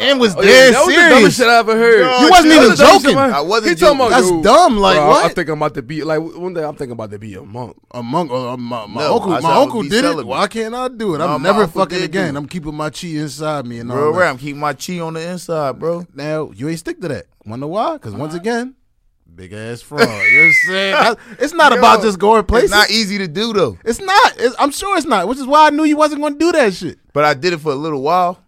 [0.02, 2.00] And was Oh, yeah, dead that was the dumbest shit I ever heard.
[2.02, 3.00] No, You wasn't that even was joking.
[3.10, 4.00] shit I- I wasn't He talking joking.
[4.00, 4.76] about, That's yo, dumb.
[4.78, 5.24] Like bro, what?
[5.24, 6.64] I'm thinking about to be like one day.
[6.64, 7.76] I'm thinking about to be a monk.
[7.92, 10.26] Among uh, my, my No, uncle, my uncle be did it.
[10.26, 11.18] Why can't I do it?
[11.18, 12.34] No, I'm never fucking again.
[12.34, 12.38] do.
[12.38, 14.18] I'm keeping my chi inside me and all Bro, that.
[14.20, 16.06] right, I'm keeping my chi on the inside, bro.
[16.14, 17.26] Now you ain't stick to that.
[17.46, 17.94] Wonder why?
[17.94, 18.74] Because once again,
[19.34, 20.00] big ass fraud.
[20.02, 20.94] you know what I'm saying?
[20.98, 22.70] I- it's not Yo, about just going places.
[22.70, 23.78] It's not easy to do though.
[23.84, 24.32] It's not.
[24.36, 25.26] It's- I'm sure it's not.
[25.28, 26.98] Which is why I knew you wasn't going to do that shit.
[27.12, 28.38] But I did it for a little while.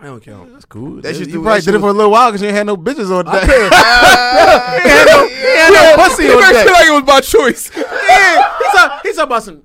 [0.00, 0.52] I don't count.
[0.52, 1.00] That's cool.
[1.00, 2.56] That you shit do- probably that did it for a little while because you ain't
[2.56, 3.42] had no bitches on that.
[3.72, 7.04] Ah, he had no, he had no pussy He on made it like it was
[7.04, 7.70] my choice.
[7.76, 9.62] yeah, he's talking, he's talking about some.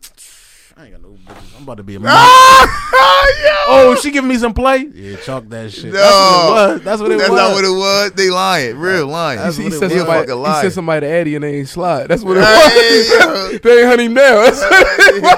[0.76, 1.58] I ain't got no bitches.
[1.58, 2.12] I'm about to be a man.
[2.14, 4.86] Ah, oh, she giving me some play?
[4.94, 5.94] Yeah, chalk that shit.
[5.94, 6.00] No.
[6.00, 6.82] That's what it was.
[6.84, 7.38] That's what it That's was.
[7.40, 8.12] not what it was.
[8.14, 8.78] They lying.
[8.78, 9.40] Real lying.
[9.40, 9.98] That's he, what he it said was.
[10.00, 10.62] Somebody, fucking he liar.
[10.62, 12.08] said somebody to Addy and they ain't slide.
[12.08, 13.54] That's what it Hey, was.
[13.54, 13.58] yo.
[13.64, 14.42] they ain't hunt him now.
[14.42, 15.32] That's what it was.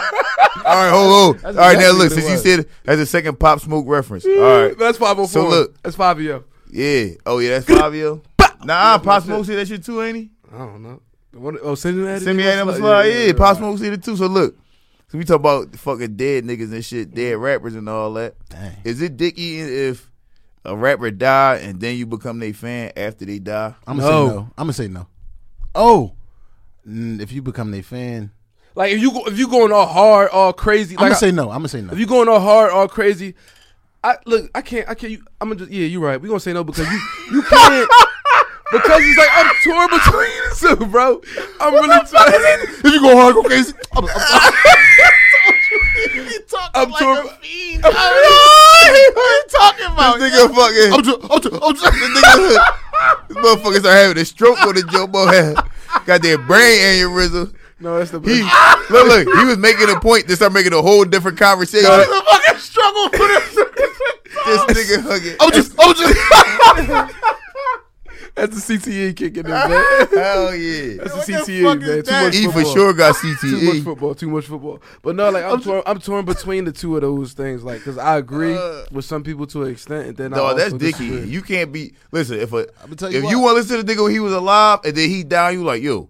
[0.66, 1.42] All right, hold on.
[1.42, 4.26] That's All right, now exactly look, since you said that's a second Pop Smoke reference.
[4.26, 4.78] All right.
[4.78, 5.28] That's five oh four.
[5.28, 5.82] So look.
[5.84, 6.44] that's five yo.
[6.72, 7.10] Yeah.
[7.26, 8.22] Oh, yeah, that's Fabio.
[8.64, 10.30] Nah, Pop Smoke said that shit too, ain't he?
[10.52, 11.02] I don't know.
[11.32, 13.06] The one- Oh, send him Send me that number slide.
[13.06, 14.16] Yeah, Pop Smoke said it too.
[14.18, 14.58] So look.
[15.16, 18.36] So we talk about the fucking dead niggas and shit, dead rappers and all that.
[18.50, 18.74] Dang.
[18.84, 20.12] Is it dick eating if
[20.66, 23.74] a rapper die and then you become their fan after they die?
[23.88, 24.28] I'm gonna No.
[24.28, 24.40] say no.
[24.58, 25.08] I'm gonna say no.
[25.74, 26.12] Oh,
[26.86, 28.32] mm, if you become their fan,
[28.76, 31.20] Like if you go, if you going all hard, all crazy, I'm like gonna I-
[31.20, 31.44] say no.
[31.44, 31.94] I'm gonna say no.
[31.94, 33.36] if you going all hard, all crazy,
[34.04, 35.12] I look, I can't, I can't.
[35.14, 36.20] You, I'm gonna just, yeah, you're right.
[36.20, 37.00] We gonna say no because you,
[37.32, 37.90] you can't.
[38.72, 41.22] Because he's like I'm torn between the two, bro.
[41.62, 42.10] I'm really torn.
[42.10, 43.74] if you go hard, go crazy.
[43.94, 44.06] I'm,
[46.74, 47.26] I'm, I'm torn.
[47.26, 50.20] what are you talking about?
[50.20, 50.94] This nigga fucking.
[50.94, 51.94] I'm just, I'm just, I'm just.
[51.94, 52.58] This nigga,
[53.28, 55.56] this motherfucker start having a stroke on the Joe Bo had.
[56.06, 57.54] Got that brain aneurysm.
[57.80, 58.42] No, that's the He
[58.94, 59.28] look, look.
[59.38, 61.90] He was making a point to start making a whole different conversation.
[61.90, 63.56] fucking struggle for this.
[64.46, 65.36] this nigga hugging.
[65.40, 67.16] I'm just, I'm just.
[68.36, 69.68] That's the CTE kicking in, man.
[70.12, 70.96] Hell yeah.
[70.98, 71.90] That's What the the CTE, fuck man.
[71.90, 72.24] is Too that?
[72.26, 72.74] much He for football.
[72.74, 73.40] sure got CTE.
[73.40, 74.82] Too much football, too much football.
[75.02, 75.84] But no, like I'm torn.
[75.86, 77.64] I'm torn between the two of those things.
[77.64, 80.44] Like, cause I agree Uh, with some people to an extent, and then I No,
[80.48, 81.06] also that's dicky.
[81.06, 81.94] You can't be.
[82.12, 83.32] Listen, if a I'ma tell you if what.
[83.32, 85.52] you want to listen to the nigga when he was alive and then he died,
[85.52, 86.10] you like yo,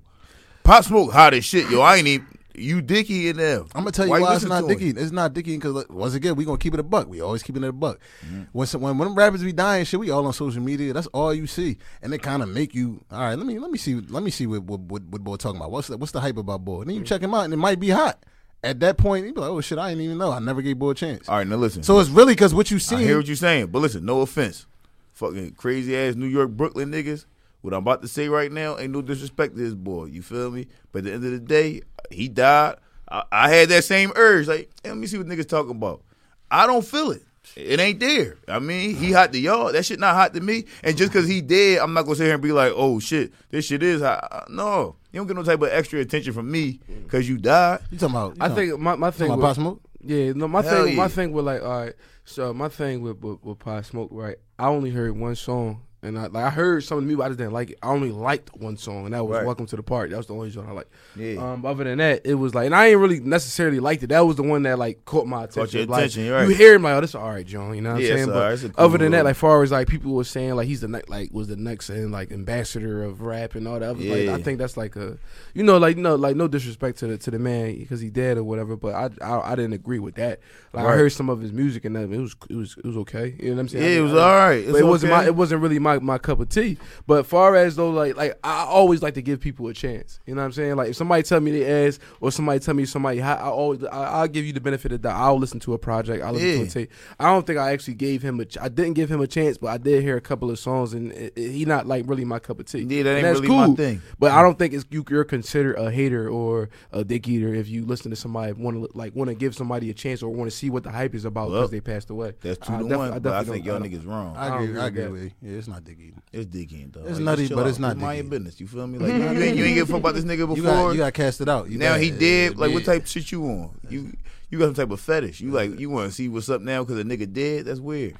[0.63, 1.69] Pop Smoke hot as shit.
[1.69, 3.59] Yo, I ain't even you dicky in there.
[3.59, 4.89] I'm gonna tell you Why why, it's not dicky.
[4.89, 7.07] It's not dicky because once again we gonna keep it a buck.
[7.07, 7.99] We always keeping it a buck.
[8.25, 8.43] Mm-hmm.
[8.51, 10.93] When some, when when rappers be dying, shit, we all on social media.
[10.93, 13.03] That's all you see, and it kind of make you.
[13.11, 15.35] All right, let me let me see let me see what what what, what boy
[15.35, 15.71] talking about.
[15.71, 16.81] What's the, what's the hype about boy?
[16.81, 18.23] And then you check him out, and it might be hot.
[18.63, 20.31] At that point, you be like, oh shit, I didn't even know.
[20.31, 21.29] I never gave boy a chance.
[21.29, 21.83] All right, now listen.
[21.83, 22.95] So it's really because what you see.
[22.95, 24.65] I hear what you're saying, but listen, no offense,
[25.13, 27.25] fucking crazy ass New York Brooklyn niggas.
[27.65, 30.05] What I'm about to say right now ain't no disrespect to this boy.
[30.05, 30.67] You feel me?
[30.91, 32.75] But at the end of the day, he died.
[33.09, 34.47] I, I had that same urge.
[34.47, 36.03] Like, hey, let me see what niggas talking about.
[36.51, 37.23] I don't feel it.
[37.55, 38.37] It ain't there.
[38.47, 39.71] I mean, he hot to y'all.
[39.71, 40.65] That shit not hot to me.
[40.83, 43.33] And just because he dead, I'm not gonna sit here and be like, oh shit,
[43.49, 44.45] this shit is hot.
[44.47, 47.79] No, you don't get no type of extra attention from me because you died.
[47.89, 48.35] you talking about?
[48.35, 49.27] You I talking, think my my thing.
[49.29, 49.81] talking with- about Smoke?
[50.01, 51.93] Yeah, no, my Hell thing, my thing with like, all right,
[52.25, 54.35] so my thing with with, with Pop Smoke, right?
[54.59, 57.23] I only heard one song, and I like I heard some of the music, but
[57.25, 57.79] I just didn't like it.
[57.83, 59.45] I only liked one song, and that was Right.
[59.45, 60.89] "Welcome to the Party." That was the only song I liked.
[61.15, 61.35] Yeah.
[61.53, 64.07] Um, other than that, it was like, and I ain't really necessarily liked it.
[64.07, 65.79] That was the one that like caught my attention.
[65.79, 66.47] your Like, attention, right.
[66.47, 67.75] You hear him like, oh, this is all right, John.
[67.75, 68.27] You know what Yeah, I'm saying?
[68.29, 68.73] But right.
[68.75, 71.01] Cool other than that, like far as like people were saying, like he's the ne-
[71.07, 73.89] like was the next and like ambassador of rap and all that.
[73.89, 74.35] I, was like, Yeah.
[74.35, 75.17] I think that's like a,
[75.53, 78.37] you know, like no, like no disrespect to the to the man because he dead
[78.37, 78.75] or whatever.
[78.75, 80.39] But I, I I didn't agree with that.
[80.73, 82.97] Like I heard some of his music and that it was it was it was
[82.97, 83.35] okay.
[83.39, 83.83] You know what I'm saying?
[83.83, 84.63] Yeah, I it was all right.
[84.63, 86.77] it wasn't my it wasn't really my, my cup of tea.
[87.07, 90.19] But far as though like like I always like to give people a chance.
[90.25, 90.75] You know what I'm saying?
[90.75, 93.83] Like if somebody tell me they ass or somebody tell me somebody hot, I always
[93.83, 93.87] I,
[94.21, 95.19] I'll give you the benefit of the doubt.
[95.19, 96.23] I'll listen to a project.
[96.23, 96.91] I'll listen to a tape.
[97.19, 99.57] I don't think I actually gave him a ch- I didn't give him a chance,
[99.57, 102.25] but I did hear a couple of songs and it, it- he not like really
[102.25, 102.79] my cup of tea.
[102.79, 103.67] Yeah, that And ain't that's really cool.
[103.69, 104.01] my thing.
[104.19, 107.69] But I don't think it's you, you're considered a hater or a dick eater if
[107.69, 110.49] you listen to somebody want to like want to give somebody a chance or want
[110.49, 112.33] to see what the hype is about because Well, they passed away.
[112.41, 113.13] That's two I to def- one.
[113.13, 114.35] I but I think y'all niggas wrong.
[114.35, 114.79] I I don't agree.
[114.81, 115.51] I agree agree with with you.
[115.51, 116.13] Yeah, it's not dicky.
[116.33, 117.01] It's dicky though.
[117.01, 118.59] It's Like, nutty, just chill but it's not Just mind your business.
[118.59, 118.97] You feel me?
[119.05, 120.55] Like you, you ain't you ain't give a fuck about this nigga before.
[120.57, 121.69] You got you got cast it out.
[121.69, 122.57] You now got- he dead.
[122.57, 123.71] Like what type of shit you on?
[123.89, 124.11] You
[124.49, 125.39] you got some type of fetish.
[125.41, 127.65] You like you want to see what's up now because a nigga dead?
[127.65, 128.15] That's weird.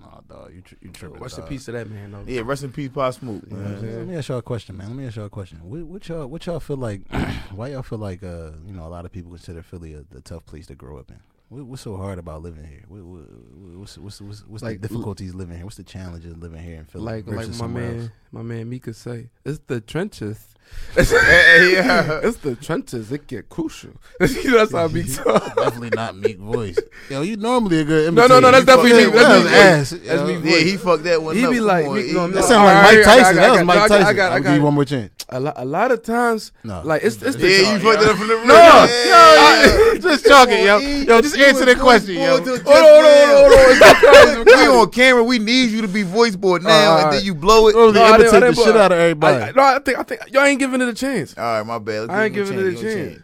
[0.00, 1.20] Nah, dog, you tri- you tripping.
[1.20, 1.48] Rest in dog.
[1.50, 2.24] peace to that man though.
[2.26, 3.50] Yeah, rest in peace, Pop Smoke.
[3.50, 3.98] know what I'm saying?
[3.98, 4.88] Let me ask y'all a question, man.
[4.88, 5.58] Let me ask y'all a question.
[5.62, 7.02] What, what y'all what y'all feel like?
[7.54, 10.20] why y'all feel like uh you know a lot of people consider Philly a, the
[10.20, 11.20] tough place to grow up in?
[11.52, 12.82] What, what's so hard about living here?
[12.88, 15.66] What, what, what's what's what's, what's Like, the difficulties living here?
[15.66, 17.04] What's the challenges living here in Philly?
[17.04, 18.10] like like my man else?
[18.30, 20.51] my man Mika say it's the trenches
[20.94, 22.20] Hey, yeah.
[22.22, 26.38] it's the trenches it get crucial you know that's how Meek talk definitely not Meek
[26.38, 26.76] voice.
[27.08, 28.12] Yo, you normally a good.
[28.12, 28.64] No, no, no, imitator.
[28.64, 29.14] that's definitely You Meek.
[29.14, 29.90] That's that Meek ass.
[29.90, 30.26] That's yo.
[30.40, 31.50] Meek Yeah, he fucked that one He up.
[31.50, 32.46] be like, on, Meek- he- no, That no.
[32.46, 33.36] sound like I Mike got- I Tyson.
[33.36, 34.16] That was Mike got- I Tyson.
[34.16, 35.10] got- I I'll got- give you one more chance.
[35.30, 36.82] a lot a lot of times No.
[36.84, 38.46] like it's it's, it's Yeah, you fucked it up from the rip.
[38.46, 39.94] No, yeah.
[39.98, 40.76] just talking, yo.
[40.78, 42.36] Yo, just answer the question, yo.
[42.36, 44.00] Hold on, hold on hold on hold on it's
[44.36, 45.24] the crazy, We on camera.
[45.24, 47.74] We need you to be voice board now, All and then you blow it.
[47.74, 49.36] Normally No, I didn't- I imitate the didn't- shit out of everybody.
[49.42, 51.36] I, I- no, I think I think y'all ain't giving it a chance.
[51.36, 52.10] All right, my bad.
[52.10, 53.22] I ain't giving it a chance.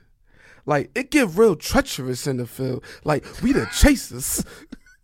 [0.67, 2.85] Like it get real treacherous in the field.
[3.05, 4.45] Like we the chasers.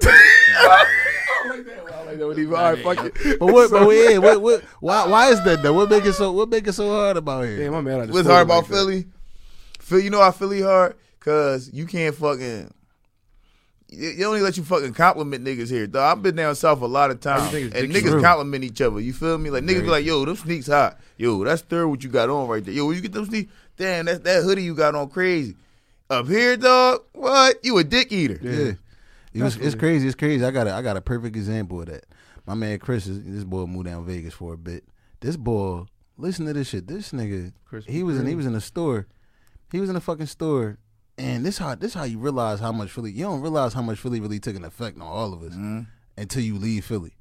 [0.03, 1.92] I like that.
[1.92, 2.55] I like that even.
[2.55, 3.38] All right, fuck it.
[3.38, 3.70] But what?
[3.70, 4.42] But yeah, what?
[4.42, 4.62] What?
[4.81, 5.07] Why?
[5.07, 5.73] Why is that though?
[5.73, 6.33] What make it so?
[6.33, 7.59] What make it so hard about here?
[7.59, 8.01] Damn, my man.
[8.01, 8.68] I just What's hard like about.
[8.68, 9.07] Philly?
[9.79, 10.97] Phil, you know how Philly hard?
[11.20, 12.73] cause you can't fucking.
[13.94, 16.18] You you don't even let you fucking compliment niggas here, dog.
[16.18, 18.22] I've been down south a lot of times, and niggas true.
[18.22, 19.00] compliment each other.
[19.00, 19.50] You feel me?
[19.50, 20.98] Like niggas be like, "Yo, them sneaks hot.
[21.16, 22.74] Yo, that's third what you got on right there.
[22.74, 23.52] Yo, where you get them sneaks?
[23.76, 25.57] Damn, that that hoodie you got on crazy.
[26.11, 27.02] Up here, dog.
[27.12, 27.64] What?
[27.64, 28.38] You a dick eater?
[28.42, 28.72] Yeah.
[29.33, 30.07] It was, it's crazy.
[30.07, 30.44] It's crazy.
[30.44, 32.04] I got a, I got a perfect example of that.
[32.46, 34.85] My man Chris, is, this boy moved down Vegas for a bit.
[35.20, 35.85] This boy,
[36.16, 36.87] listen to this shit.
[36.87, 39.07] This nigga, Chris he was in he was in a store.
[39.72, 40.78] He was in a fucking store,
[41.18, 43.12] and this how this how you realize how much Philly.
[43.12, 45.83] You don't realize how much Philly really took an effect on all of us mm-hmm.
[46.16, 47.16] until you leave Philly.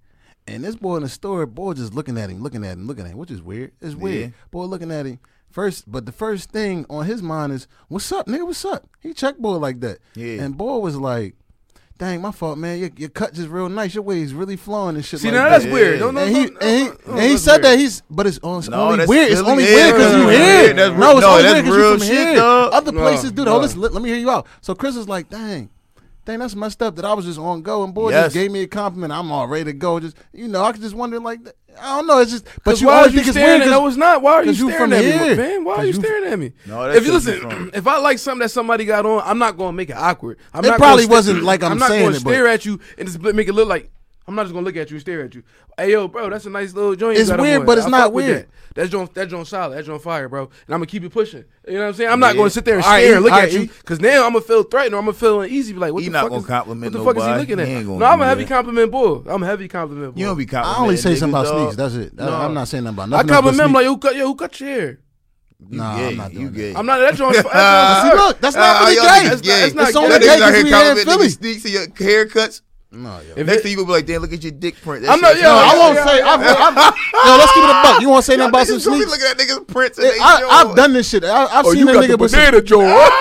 [0.45, 3.05] And this boy in the store, boy just looking at him, looking at him, looking
[3.05, 3.71] at him, which is weird.
[3.81, 4.31] It's weird.
[4.31, 4.35] Yeah.
[4.51, 5.19] Boy looking at him.
[5.49, 8.45] First, but the first thing on his mind is, "What's up, nigga?
[8.45, 9.99] What's up?" He checked boy like that.
[10.15, 10.41] Yeah.
[10.41, 11.35] And boy was like,
[11.97, 12.79] "Dang, my fault, man.
[12.79, 13.93] Your, your cut just real nice.
[13.93, 15.49] Your wave's really flowing and shit." See like now that.
[15.51, 15.73] that's Yeah.
[15.73, 15.99] weird.
[15.99, 17.63] Don't, don't, and he, don't- and he, don't- and he said weird.
[17.63, 19.31] that he's, but it's, oh, it's No, only weird.
[19.31, 20.73] It's only Yeah, weird because you no, here.
[20.73, 22.35] that's no, it's no, only weird because you from shit, here.
[22.35, 22.73] dog.
[22.73, 23.45] Other No, places do that.
[23.45, 23.55] no.
[23.55, 24.47] Oh, listen, let, let me hear you out.
[24.61, 25.69] So Chris is like, dang.
[26.25, 28.27] Dang, that's messed up that I was just on go and boy Yes.
[28.27, 29.11] just gave me a compliment.
[29.11, 29.99] I'm all ready to go.
[29.99, 31.39] Just you know, I could just wonder like
[31.81, 32.19] I don't know.
[32.19, 33.61] It's just but you why always are you think it's staring weird.
[33.61, 34.21] at 'cause- No, it's not.
[34.21, 35.19] Why are you staring from at here.
[35.29, 35.63] me, man?
[35.63, 36.51] Why are 'Cause you you- staring at me?
[36.65, 39.57] No, that's if you listen, if I like something that somebody got on, I'm not
[39.57, 40.37] gonna make it awkward.
[40.53, 43.07] I'm It not probably wasn't like I'm not saying gonna it, stare at you and
[43.07, 43.89] just make it look like.
[44.25, 45.43] I'm not just gonna look at you and stare at you.
[45.77, 47.15] Hey yo, bro, that's a nice little joint.
[47.17, 47.65] you It's got on weird, boy.
[47.65, 48.43] but it's I not weird.
[48.43, 48.47] That.
[48.75, 49.77] That's joint, that joint solid.
[49.77, 50.43] That joint fire, bro.
[50.43, 51.43] And I'm gonna keep it pushing.
[51.67, 52.09] You know what I'm saying?
[52.09, 53.99] I'm not gonna sit there and All right, stare and look at right, you because
[53.99, 55.73] now I'm gonna feel threatened or I'm gonna feel uneasy.
[55.73, 57.39] Be like, what He the not fuck gonna is, compliment What the fuck is he
[57.53, 57.77] looking He at?
[57.79, 58.49] ain't no, I'm do a heavy that.
[58.49, 59.23] compliment bull.
[59.27, 60.19] I'm a heavy compliment bull.
[60.21, 60.79] You don't be complimenting.
[60.79, 61.75] I only say something about sneaks.
[61.75, 62.15] That's it.
[62.15, 62.33] That- No.
[62.33, 63.29] I'm not saying nothing about nothing.
[63.29, 64.99] else but compliment him like, who cut, yo, who cut your hair?
[65.69, 66.07] You Nah, gay.
[66.07, 66.73] I'm not you doing gay.
[66.75, 66.97] I'm not.
[66.97, 67.35] That joint.
[67.53, 69.29] that See, look, that's not Ah, really y'all gay.
[69.29, 69.59] That's not- gay.
[69.61, 70.03] that's not It's gay.
[70.03, 71.29] only Y'all gay niggas because we here in Philly.
[71.29, 72.61] sneaks and your haircuts.
[72.95, 73.33] No, yo.
[73.35, 75.03] If Next it- thing you gonna be like, damn, look at your dick print.
[75.03, 76.17] That I'm not- yo, No, I won't yeah, say.
[76.19, 76.27] yeah.
[76.29, 78.01] I've, I've, yo, let's keep it a buck.
[78.01, 80.07] You want to say nothing about some Niggas gonna be looking at niggas prints and
[80.07, 80.47] Hey, I, joy.
[80.49, 81.23] I've done this shit.
[81.23, 82.39] I, I've Oh, seen you a got the nigga with some.
[82.39, 82.89] banana joint.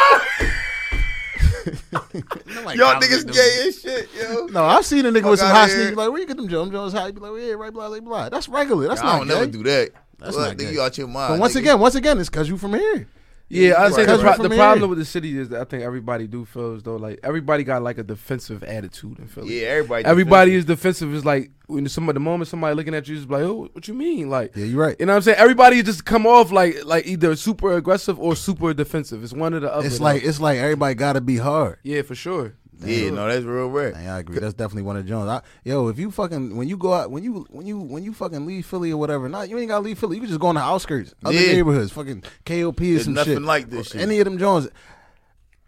[1.92, 4.46] Y'all niggas gay as shit, yo.
[4.46, 5.76] No, I've seen a nigga Fuck with some hot here.
[5.78, 5.96] sneakers.
[5.96, 6.70] Like, where you get them Jones?
[6.72, 7.06] Jones hot?
[7.06, 8.28] You be like, yeah, right, blah, blah, blah.
[8.28, 8.88] That's regular.
[8.88, 9.34] That's I not don't gay.
[9.34, 9.90] never do that.
[10.18, 10.72] That's Look, not nigga, gay.
[10.72, 11.34] you out your mind.
[11.34, 13.06] But once again, once again, it's because you from here.
[13.54, 16.26] Yeah, I say the, pro- the problem with the city is that I think everybody
[16.26, 19.60] do feel as though like everybody got like a defensive attitude in Philly.
[19.60, 20.04] yeah, everybody.
[20.06, 21.12] Everybody is defensive.
[21.14, 23.94] Is like when somebody the moment somebody looking at you is like, oh, what you
[23.94, 24.30] mean?
[24.30, 24.96] Like, Yeah, you're right.
[24.98, 25.38] you know what I'm saying?
[25.38, 29.22] Everybody just come off like like either super aggressive or super defensive.
[29.22, 29.86] It's one or the other.
[29.86, 30.04] It's though.
[30.04, 31.78] like it's like everybody got to be hard.
[31.82, 32.54] yeah, for sure.
[32.84, 33.94] Yeah, no, that's real rare.
[33.94, 34.38] Hey, I agree.
[34.38, 35.28] That's definitely one of Jones.
[35.28, 38.12] I, yo, if you fucking when you go out when you when you when you
[38.12, 40.16] fucking leave Philly or whatever, not you ain't gotta leave Philly.
[40.16, 41.52] You can just go in the outskirts, other Yeah.
[41.52, 43.42] neighborhoods, fucking KOP or There's some nothing shit.
[43.42, 44.00] like this shit.
[44.00, 44.68] Any of them Jones.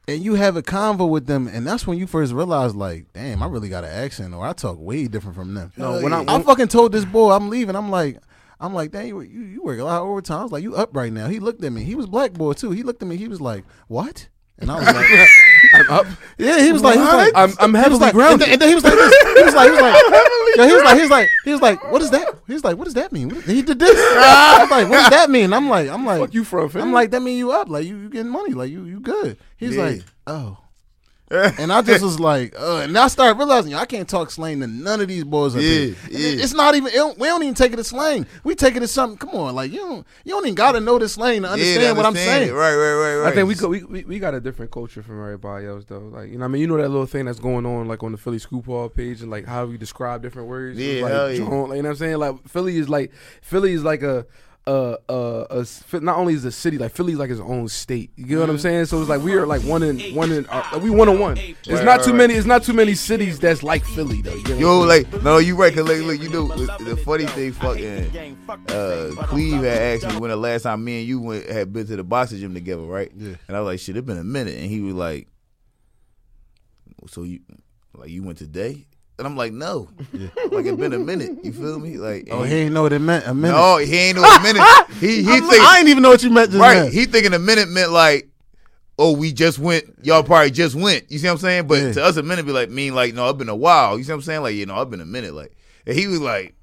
[0.06, 3.42] And you have a convo with them, and that's when you first realize, like, damn,
[3.42, 5.72] I really got an accent, or I talk way different from them.
[5.78, 6.34] No, Hell when I, yeah.
[6.34, 7.74] I fucking told this boy I'm leaving.
[7.74, 8.18] I'm like,
[8.60, 10.40] I'm like, dang, you, you, you work a lot of overtime.
[10.40, 11.28] I was like, you up right now?
[11.28, 11.84] He looked at me.
[11.84, 12.70] He was black boy too.
[12.72, 13.16] He looked at me.
[13.16, 14.28] He was like, what?
[14.58, 15.28] And I was like,
[15.74, 16.06] I'm up.
[16.38, 16.60] yeah.
[16.60, 18.40] He was like, he was like, I'm I'm he was heavily like, and grounded.
[18.46, 19.36] then, and then he was like, this.
[19.38, 20.02] he was like, he was like,
[20.56, 22.34] yo, he was like, he was like, he was like, what is that?
[22.46, 23.28] He was like, what does that mean?
[23.30, 23.96] What- He did this.
[23.98, 25.52] I was like, what does that mean?
[25.52, 26.68] I'm like, I'm like, Fuck you from?
[26.68, 26.82] fam?
[26.82, 27.68] I'm like, that mean you up?
[27.68, 28.52] Like you, you getting money?
[28.54, 29.36] Like you, you good?
[29.56, 29.82] He's Yeah.
[29.84, 30.58] like, oh.
[31.58, 34.60] And I just was like, uh, and I started realizing, yo, I can't talk slang
[34.60, 35.96] to none of these boys up Yeah, here.
[36.10, 36.42] yeah.
[36.42, 36.92] It's not even.
[36.92, 38.26] It we don't even take it as slang.
[38.44, 39.18] We take it as something.
[39.18, 40.06] Come on, like you don't.
[40.24, 42.48] You don't even gotta know the slang to understand yeah, what I'm understand saying.
[42.50, 42.52] it.
[42.52, 43.32] Right, right, right, right.
[43.32, 45.98] I think we, go, we we we got a different culture from everybody else though.
[46.00, 48.12] Like you know, I mean, you know that little thing that's going on like on
[48.12, 50.78] the Philly Scoop Ball page and like how we describe different words.
[50.78, 51.38] Yeah, like, hell yeah.
[51.38, 52.16] John- like, you know what I'm saying?
[52.18, 54.26] Like Philly is like Philly is like a.
[54.66, 55.64] Uh, uh,
[56.00, 58.10] not only is the city like Philly's like its own state.
[58.16, 58.50] You get what Mm-hmm.
[58.52, 58.86] I'm saying?
[58.86, 61.36] So it's like we are like one in one in uh, we one on one.
[61.36, 62.16] It's Right, not right, too right.
[62.16, 62.34] many.
[62.34, 64.32] It's not too many cities that's like Philly though.
[64.34, 65.74] You what Yo, like, no, you right.
[65.74, 68.16] Cause like, look, you know, the, the funny thing, fucking,
[68.48, 71.86] uh, Cleve had asked me when the last time me and you went had been
[71.88, 73.12] to the boxing gym together, right?
[73.14, 73.34] Yeah.
[73.48, 75.28] And I was like, shit, it been a minute, and he was like,
[77.06, 77.40] so you,
[77.94, 78.86] like, you went today?
[79.16, 79.88] And I'm like, no,
[80.50, 81.38] like it's been a minute.
[81.44, 81.98] You feel me?
[81.98, 83.26] Like, Oh, he ain't know what it meant.
[83.28, 83.54] A minute.
[83.56, 84.62] no, he ain't know a minute.
[85.00, 86.52] He he think I ain't even know what you meant.
[86.52, 86.84] Right.
[86.84, 86.86] now.
[86.86, 88.28] He thinking a minute meant like.
[88.96, 89.84] Oh, we just went.
[90.04, 91.10] Y'all probably just went.
[91.10, 91.66] You see what I'm saying?
[91.66, 91.92] But Yeah.
[91.94, 93.98] to us, a minute be like mean like no, I've been a while.
[93.98, 94.42] You see what I'm saying?
[94.42, 95.34] Like you know, I've been a minute.
[95.34, 95.52] Like
[95.84, 96.54] and he was like,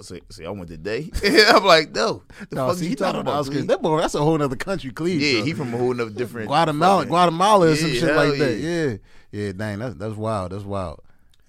[0.00, 1.10] "See, see I went today."
[1.48, 4.20] I'm like, "No, the No, fuck see, you he talking about?" That boy, that's a
[4.20, 5.20] whole other country, Cleve.
[5.20, 8.38] Yeah, he from a whole nother different Guatemala, fucking- Guatemala, or some Yeah, shit like
[8.38, 8.56] that.
[8.58, 8.84] yeah.
[8.86, 8.96] Yeah,
[9.46, 9.52] yeah.
[9.52, 10.52] Dang, that's that's wild.
[10.52, 11.00] That's wild.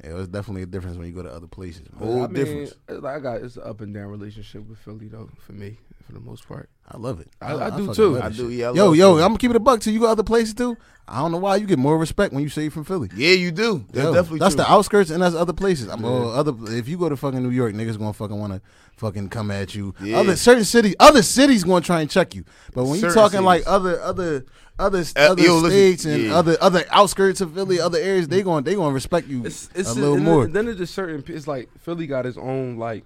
[0.06, 1.89] Yeah, it's definitely a difference when you go to other places.
[1.91, 2.08] man.
[2.08, 2.74] Whole I mean, difference.
[2.88, 5.30] like I got it's an up and down relationship with Philly though.
[5.39, 6.70] For me, for the most part.
[6.89, 7.30] I love it.
[7.41, 8.22] I- I do fucking too.
[8.22, 8.50] I do.
[8.50, 8.60] shit.
[8.60, 8.70] Yeah.
[8.70, 9.24] I Yo, yo, Philly.
[9.24, 10.78] I'm gonna keep it a buck till you go other places too.
[11.08, 13.10] I don't know why you get more respect when you say you're from Philly.
[13.15, 13.86] Yeah, you do.
[13.91, 14.63] That's Yo, definitely that's true.
[14.63, 15.88] the outskirts and that's other places.
[15.88, 16.54] I'm uh, other.
[16.76, 18.62] If you go to fucking New York, niggas gonna fucking want to
[18.98, 19.94] fucking come at you.
[20.02, 20.18] Yeah.
[20.18, 22.44] Other certain cities, other cities gonna try and check you.
[22.74, 24.46] But when you're talking like other other
[24.80, 26.36] other Uh, other yo, listen, states and yeah.
[26.36, 29.89] other other outskirts of Philly, other areas, they going they gonna respect you It's it's
[29.91, 30.44] a little and more.
[30.44, 31.24] Then, then it's just certain.
[31.28, 33.06] It's like Philly got his own like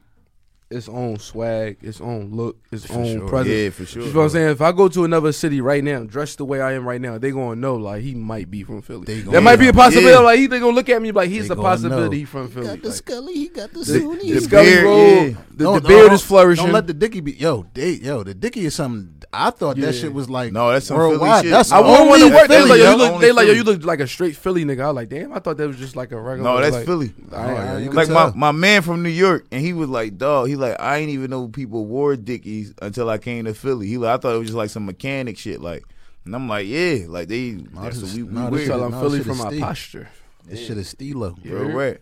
[0.71, 3.27] its own swag, its own look, its For own sure.
[3.27, 3.55] presence.
[3.55, 4.03] Yeah, for sure.
[4.03, 4.49] You know what I'm saying?
[4.49, 7.17] If I go to another city right now, dressed the way I am right now,
[7.17, 9.05] they gonna know like he might be from Philly.
[9.05, 10.11] They gonna There might be a possibility.
[10.11, 10.19] Yeah.
[10.19, 12.19] Like he, they gonna look at me like he's They a gonna possibility know.
[12.19, 12.67] he from Philly.
[12.67, 14.27] got the Like, Scully, he got the the, Sunni.
[14.29, 15.23] the The Scully beard, roll, yeah.
[15.49, 16.65] the, Don't- the beard don't- is flourishing.
[16.65, 19.15] Don't let the dicky be yo, they, yo, the dicky is something.
[19.33, 19.87] I thought Yeah.
[19.87, 21.43] that shit was like No, that's some Philly worldwide.
[21.43, 21.51] shit.
[21.51, 22.47] That's I wouldn't want to work.
[22.47, 22.91] They Philly, like, yo, yo.
[22.91, 24.81] you look, Only they like, yo, you look like a straight Philly nigga.
[24.81, 26.49] I was like, damn, I thought that was just like a regular.
[26.51, 27.13] No, that's like, Philly.
[27.31, 29.89] I, I, you ain't can Like my, my man from New York, and he was
[29.89, 33.53] like, "Dog," he like, "I ain't even know people wore dickies until I came to
[33.53, 35.83] Philly." He like, I thought it was just like some mechanic shit, like,
[36.25, 38.83] and I'm like, "Yeah, like they, that's this what is- we, we no, this tell
[38.83, 40.09] I'm No, Philly from my posture.
[40.45, 41.35] This shit is stilo.
[41.43, 41.97] Real rap.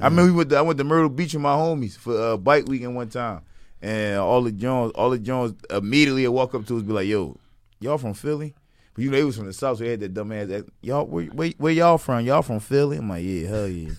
[0.00, 2.36] I remember we went to, I went to Myrtle Beach with my homies for uh,
[2.38, 3.42] bike weekend one time,
[3.82, 7.36] and all the Jones, all the Jones immediately walk up to us, be like, "Yo,
[7.80, 8.54] y'all from Philly?"
[8.94, 10.50] But you know they was from the south, so they had that dumb ass.
[10.50, 10.68] Act.
[10.82, 12.24] Y'all, where, where, where y'all from?
[12.26, 12.98] Y'all from Philly?
[12.98, 13.90] I'm like, yeah, hell yeah,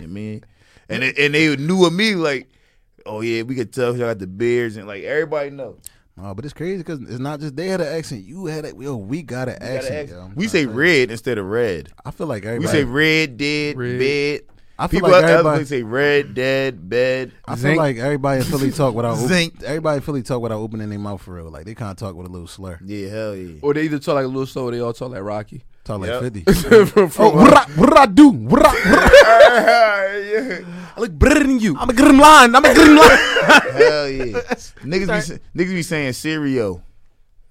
[0.00, 0.44] you mean?
[0.88, 2.48] And they, and they knew immediately, like,
[3.10, 5.76] oh yeah, we could tell y'all got the beards and like everybody know.
[6.22, 8.24] Oh, but it's crazy because it's not just they had an accent.
[8.24, 8.96] You had a yo.
[8.96, 10.08] We got an We, gotta accent.
[10.10, 10.30] yo.
[10.34, 10.80] We say to tell you.
[10.80, 11.92] red instead of red.
[12.04, 13.98] I feel like We say red, dead, Red.
[13.98, 14.40] bed.
[14.78, 15.56] I feel People like everybody.
[15.58, 17.32] places say red, dead, bed.
[17.46, 19.62] I feel like everybody in Philly talk without op- Zinc.
[19.62, 21.50] everybody in Philly talk without opening their mouth for real.
[21.50, 22.78] Like they kind of talk with a little slur.
[22.84, 23.58] Yeah, hell yeah.
[23.62, 25.64] Or they either talk like a little slow, or they all talk like Rocky.
[25.90, 26.22] Talk Yep.
[26.22, 26.52] like fifty.
[26.86, 28.28] from, from, oh, what I, what I do?
[28.30, 30.58] What I, what I, yeah.
[30.96, 31.76] I look better than you.
[31.76, 32.54] I'm a good line.
[32.54, 33.18] I'm a good line.
[33.74, 34.24] Hell yeah.
[34.86, 36.82] niggas be sa- niggas be saying cereal.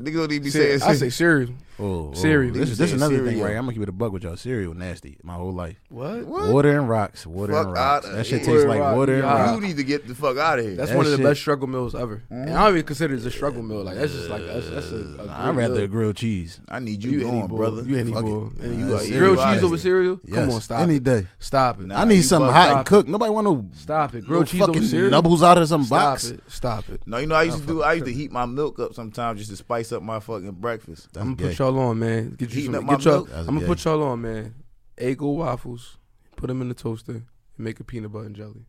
[0.02, 1.52] Niggas don't even be saying I say cereal.
[1.80, 2.54] Oh, oh, Cereal.
[2.54, 3.52] This, is this is saying another thing, right?
[3.56, 4.36] I'm gonna keep it a buck with y'all.
[4.38, 5.78] Cereal nasty my whole life.
[5.90, 6.26] What?
[6.26, 6.52] What?
[6.52, 7.26] Water and rocks.
[7.26, 8.06] Water Fuck and rocks.
[8.06, 8.48] outta That shit here.
[8.54, 9.34] tastes Water like rock, water and yeah.
[9.46, 9.62] rocks.
[9.62, 10.76] You need to get the fuck out of here.
[10.76, 12.22] That's That one of the shit- best struggle meals ever.
[12.30, 12.56] And I mm-hmm.
[12.64, 13.84] don't even consider it a struggle meal.
[13.84, 15.84] Like that's just like that's, that's a, a I'd great rather meal.
[15.84, 16.60] a grilled cheese.
[16.68, 17.58] I need you, You going, any boy.
[17.58, 17.84] brother.
[17.84, 18.50] You any Fuck boy.
[18.62, 19.78] And you like cereal grilled cheese of over here.
[19.82, 20.20] cereal?
[20.34, 21.04] Come on, stop any it.
[21.04, 21.28] day.
[21.40, 21.88] Stop it.
[21.88, 23.08] Nah, I need you something hot and cooked.
[23.10, 24.24] Nobody want no Stop it.
[24.24, 25.12] no Grilled cheese over fucking cereal?
[25.12, 26.26] nubbles out of some Stop box.
[26.30, 26.42] it.
[26.48, 27.02] Stop it.
[27.06, 27.84] No, you know I used to do.
[27.84, 31.08] I used to heat my milk up sometimes just to spice up my fucking breakfast.
[31.16, 32.32] I'm gonna put y'all on, man.
[32.38, 32.76] Get you Heating some.
[32.76, 33.30] up my Get y'all, milk?
[33.36, 33.66] I'm gonna gay.
[33.68, 34.54] put y'all on, man.
[34.98, 35.98] Eggo waffles.
[36.36, 37.12] Put them in the toaster.
[37.14, 37.24] And
[37.58, 38.66] make a peanut butter and jelly.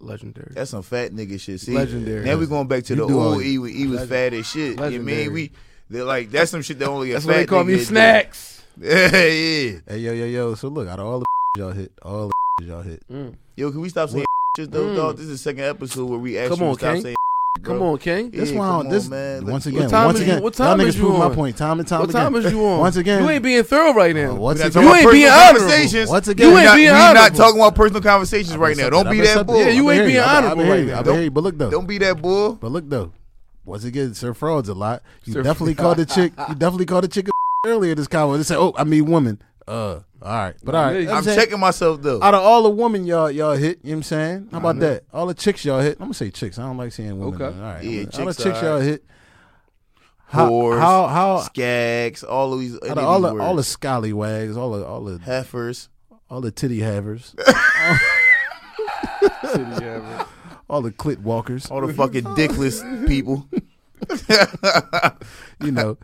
[0.00, 0.52] Legendary.
[0.54, 1.60] That's some fat nigga shit.
[1.60, 2.24] See, Legendary.
[2.24, 4.34] Now we going back to You the do all- old E when E was fat
[4.34, 4.70] as shit.
[4.70, 5.52] You know I mean we?
[5.88, 7.72] They're like that's some shit that only a That's fat what they call nigga me.
[7.74, 7.84] would do.
[7.84, 8.62] Snacks.
[8.80, 9.78] Yeah, yeah.
[9.86, 10.54] Hey yo yo yo.
[10.54, 11.26] So look, out of all the
[11.60, 13.02] y'all hit, all the y'all hit.
[13.08, 13.36] Mm.
[13.56, 14.24] Yo, can we stop saying
[14.56, 14.96] shit though, Mm.
[14.96, 15.16] dog?
[15.18, 17.02] This is the second episode where we actually Come on, stop King.
[17.02, 17.16] saying.
[17.60, 17.92] Come bro.
[17.92, 18.30] on, King.
[18.32, 19.46] Yeah, This come one, on, this man.
[19.46, 21.24] once again, time once is you- again, what y'all time niggas is you prove my
[21.26, 21.34] on?
[21.34, 22.06] point time and time again.
[22.06, 22.22] What again.
[22.32, 22.78] time is you on?
[22.80, 24.32] Once again, you ain't being thorough right now.
[24.32, 25.60] Uh, once We not again, talking You about ain't personal being honorable.
[25.60, 26.10] conversations.
[26.10, 27.36] Once again, You not, ain't being we not honorable.
[27.38, 28.90] talking about personal conversations right now.
[28.90, 29.58] Don't be that bull.
[29.60, 30.98] Yeah, you ain't being honorable right now.
[30.98, 31.32] I been.
[31.32, 32.54] But look though, Don't be that bull.
[32.54, 33.12] but look though.
[33.64, 35.02] Once again, Sir Frauds a lot.
[35.24, 36.32] You definitely called the chick.
[36.48, 37.32] You definitely called the chick a
[37.68, 38.38] earlier this convo.
[38.38, 40.92] They said, "Oh, I mean woman." Uh, all right, but all right.
[40.94, 41.38] Yeah, You know what I'm saying?
[41.38, 42.20] checking myself though.
[42.22, 44.48] Out of all the women y'all y'all hit, you know what I'm saying?
[44.50, 45.04] How about that?
[45.12, 45.94] All the chicks y'all hit.
[45.98, 46.58] I'm gonna say chicks.
[46.58, 47.34] I don't like saying women.
[47.40, 47.56] Okay.
[47.58, 47.82] All right.
[47.84, 49.04] Yeah, all the chicks chicks y'all hit.
[50.26, 53.50] How Whores, how how Skags, all of these, out of of all these the all
[53.50, 53.68] the words.
[53.68, 55.88] scallywags, all the all the heifers.
[56.30, 57.34] all the titty havers,
[60.68, 61.70] all the clit walkers.
[61.70, 63.46] All the fucking dickless people.
[65.62, 65.98] you know,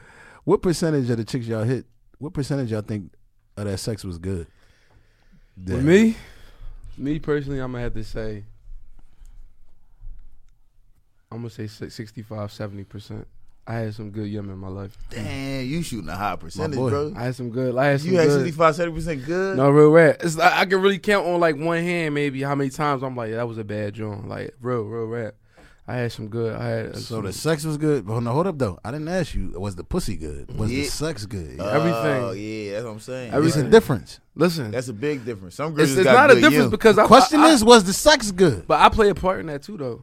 [0.44, 1.87] what percentage of the chicks y'all hit?
[2.18, 3.12] What percentage y'all think
[3.61, 4.47] of that sex was good?
[5.64, 6.16] With me,
[6.97, 8.44] me personally, I'm gonna have to say,
[11.31, 13.27] I'm gonna say 65, 70 percent.
[13.66, 14.97] I had some good yum in my life.
[15.11, 16.88] Damn, you shooting a high percentage, boy.
[16.88, 17.12] bro.
[17.14, 17.77] I had some good.
[17.77, 18.38] I had some You had good.
[18.40, 19.57] 65, 70 percent good.
[19.59, 20.16] No, real rap.
[20.21, 23.14] It's like, I can really count on like one hand, maybe how many times I'm
[23.14, 24.27] like, yeah, that was a bad joint.
[24.27, 25.35] Like real, real rap.
[25.90, 26.55] I had some good.
[26.55, 28.07] I had So some, the sex was good.
[28.07, 28.79] But no, hold up though.
[28.85, 29.59] I didn't ask you.
[29.59, 30.55] Was the pussy good?
[30.59, 30.83] Was Yeah.
[30.85, 31.59] the sex good?
[31.59, 32.22] everything.
[32.24, 33.31] Oh yeah, that's what I'm saying.
[33.31, 33.66] There's everything.
[33.66, 34.20] a difference.
[34.35, 34.70] listen.
[34.70, 35.55] That's a big difference.
[35.55, 36.70] Some girls It's, just it's got not a good difference yum.
[36.70, 38.66] because I Question I, is, was the sex good?
[38.68, 40.03] but I play a part in that too, though.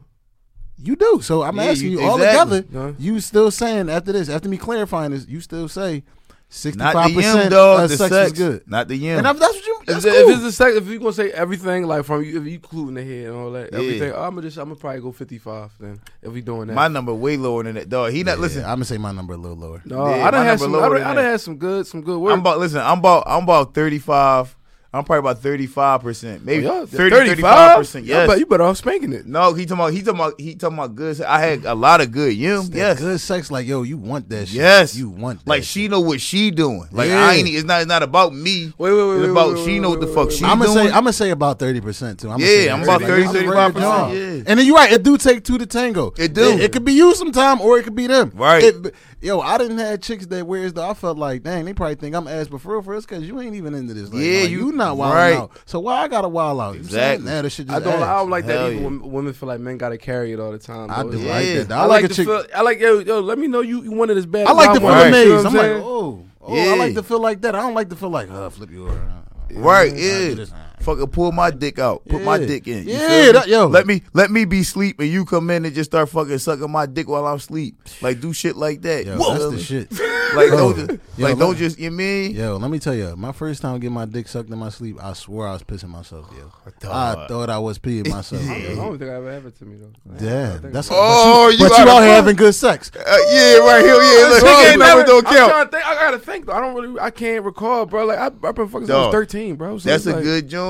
[0.78, 1.20] You do.
[1.22, 2.64] So I'm Yeah, asking you- you, all together.
[2.72, 2.92] Huh?
[2.98, 6.02] You still saying after this, after me clarifying this, you still say
[6.48, 7.82] sixty not five the yum, percent dog.
[7.84, 8.62] of The sex, sex is good.
[8.66, 9.18] Not the yum.
[9.18, 10.18] And if that's what you, If, that's the- cool.
[10.20, 12.94] if it's the sex, if you gonna say everything like from you, if you including
[12.94, 13.78] the head and all that, Yeah.
[13.78, 16.74] everything, I'm gonna just I'm gonna probably go 55 then if we doing that.
[16.74, 18.12] My number way lower than that, dog.
[18.12, 18.62] He not Yeah, listen.
[18.64, 19.82] I'm gonna say my number a little lower.
[19.84, 20.72] no, Yeah, I my done had number some.
[20.72, 21.14] lower I done, than I that.
[21.22, 22.32] done had some good, some good work.
[22.32, 22.80] I'm about listen.
[22.80, 24.56] I'm about I'm about 35.
[24.96, 27.36] I'm probably about 35 percent, maybe oh, Y'all- 30, 35?
[27.36, 28.04] 35 percent.
[28.06, 28.28] Yes.
[28.28, 29.26] bet- you better off spanking it.
[29.26, 31.20] no, he talking about he talking about he talking about good.
[31.22, 32.34] I had a lot of good.
[32.34, 34.56] You That yes, good sex, like yo, you want that shit.
[34.56, 34.96] Yes.
[34.96, 35.66] you want that like shit.
[35.68, 36.88] she know what she doing.
[36.90, 37.24] Like Yeah.
[37.26, 37.48] I ain't.
[37.48, 37.80] It's not.
[37.82, 38.72] It's not about me.
[38.78, 40.72] Wait, wait, wait, It's about wait, she wait, know what the fuck she I'm gonna
[40.72, 40.76] doing.
[40.88, 42.28] say I'm gonna say about thirty percent too.
[42.30, 44.12] I'ma Yeah, say I'm about Like, 30, I'm ready to 35%, go.
[44.12, 44.42] yeah.
[44.46, 44.92] And then you're right.
[44.92, 46.12] It do take two to tango.
[46.18, 46.42] It do.
[46.52, 48.32] It, it could be you sometime, or it could be them.
[48.34, 48.62] Right.
[48.64, 50.88] It- yo, I didn't have chicks that wears though.
[50.88, 53.26] I felt like, dang, they probably think I'm ass, but for real, for real, because
[53.26, 54.12] you ain't even into this.
[54.12, 55.36] Like, Yeah, like, you- you not wild right.
[55.36, 55.50] out.
[55.64, 56.76] So why I gotta wild out?
[56.76, 57.24] Exactly.
[57.26, 57.36] saying?
[57.36, 58.02] Nah, this shit I don't.
[58.02, 58.58] I don't like that.
[58.58, 58.88] Hell Even yeah.
[59.00, 60.90] when women feel like men gotta carry it all the time.
[60.90, 61.72] I do It's like that.
[61.72, 62.26] I, I, like, like, a to chick.
[62.26, 62.44] feel.
[62.54, 63.20] I like yo yo.
[63.20, 64.46] Let me know you, you want it as bad.
[64.46, 65.22] I like to feel want it, Right.
[65.24, 65.44] you know amazed.
[65.54, 66.72] what I'm like, oh, oh, Yeah.
[66.72, 67.54] I like to feel like that.
[67.54, 69.12] I don't like to feel like, uh, flip you over.
[69.52, 70.34] Right, yeah.
[70.78, 70.86] Do this.
[70.86, 72.04] Fucking pull my dick out.
[72.06, 72.86] Put my dick in.
[72.88, 73.32] You Yeah, feel me?
[73.32, 73.66] that- yo.
[73.66, 76.70] Let me let me be sleep and you come in and just start fucking sucking
[76.70, 77.76] my dick while I'm asleep.
[78.02, 79.06] Like do shit like that.
[79.06, 79.88] Yo, You that's the shit.
[80.34, 80.56] Like Yo.
[80.56, 83.30] don't just, Yo, like let- don't just you mean Yo, let me tell you, my
[83.30, 86.28] first time getting my dick sucked in my sleep, I swore I was pissing myself,
[86.36, 86.50] yo.
[86.66, 86.70] I
[87.14, 87.28] Dog.
[87.28, 88.42] thought I was peeing myself.
[88.50, 88.74] I yo.
[88.74, 89.92] don't think I ever have it to me though.
[90.12, 90.98] I Damn, that's about.
[91.00, 92.90] Oh, but you you, but you out out of here having good sex.
[92.94, 92.98] Uh,
[93.30, 94.28] yeah, right here, yeah.
[94.30, 95.50] Look, Bro, that you never never- don't I'm count.
[95.52, 95.86] trying to think.
[95.86, 96.52] I gotta think though.
[96.52, 97.00] I don't really.
[97.00, 98.04] I can't recall, bro.
[98.06, 99.78] Like I, I've been fucking since I was thirteen, bro.
[99.78, 100.65] So That's a like, good joint.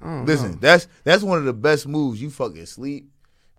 [0.00, 0.58] I don't Listen, know.
[0.60, 2.20] that's that's one of the best moves.
[2.22, 3.10] You fucking sleep,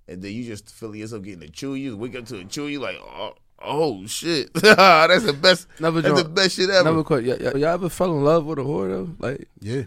[0.08, 1.76] and then you just feel yourself getting a chew.
[1.76, 2.68] You wake up to a chew.
[2.68, 4.54] You like, oh, oh shit.
[4.54, 5.68] that's the best.
[5.80, 6.84] Never that's the best shit ever.
[6.86, 7.24] Never quite.
[7.26, 9.10] Y'all, y'all ever fell in love with a whore though?
[9.20, 9.84] Like Yeah.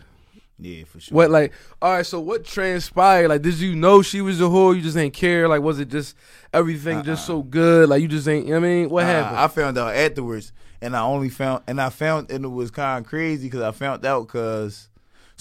[0.59, 1.17] yeah, for sure.
[1.17, 1.31] what?
[1.31, 2.05] Like all right.
[2.07, 3.29] So what transpired?
[3.29, 4.77] Like did you know she was a whore?
[4.77, 5.49] You just ain't care.
[5.49, 6.15] Like was it just
[6.53, 7.89] everything just so good?
[7.89, 8.45] Like you just ain't.
[8.47, 9.39] You know what I mean, what Uh, happened?
[9.39, 13.03] I found out afterwards, and I only found, and I found, and it was kind
[13.03, 14.89] of crazy because I found out because,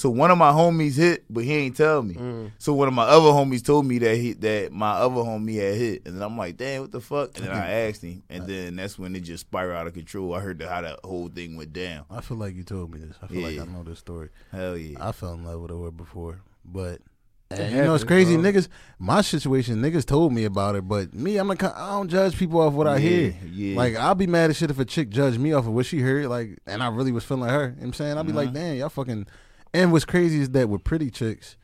[0.02, 2.16] so one of my homies hit, but he ain't tell me.
[2.16, 2.52] Mm.
[2.58, 5.76] So one of my other homies told me that he that my other homie had
[5.76, 7.36] hit, and then I'm like, damn, what the fuck?
[7.38, 10.34] And then I asked him, and then that's when it just spiraled out of control.
[10.34, 12.06] I heard the, how that whole thing went down.
[12.10, 13.16] I feel like you told me this.
[13.22, 14.30] I feel like I know this story.
[14.52, 14.97] Hell yeah.
[14.99, 16.99] I fell in love with a whore before, but
[17.52, 18.45] and you know it's crazy, bro.
[18.49, 18.70] niggas.
[18.97, 22.62] My situation, niggas told me about it, but me, I'm like, I don't judge people
[22.62, 22.99] off what I Yeah,
[23.30, 23.36] hear.
[23.52, 23.76] yeah.
[23.78, 25.99] Like I'll be mad as shit if a chick judged me off of what she
[25.99, 27.64] heard, like, and I really was feeling like her.
[27.64, 28.58] You know what I'm saying I'll be like, Uh-huh.
[28.58, 29.28] damn, y'all fucking.
[29.74, 31.55] And what's crazy is that with pretty chicks,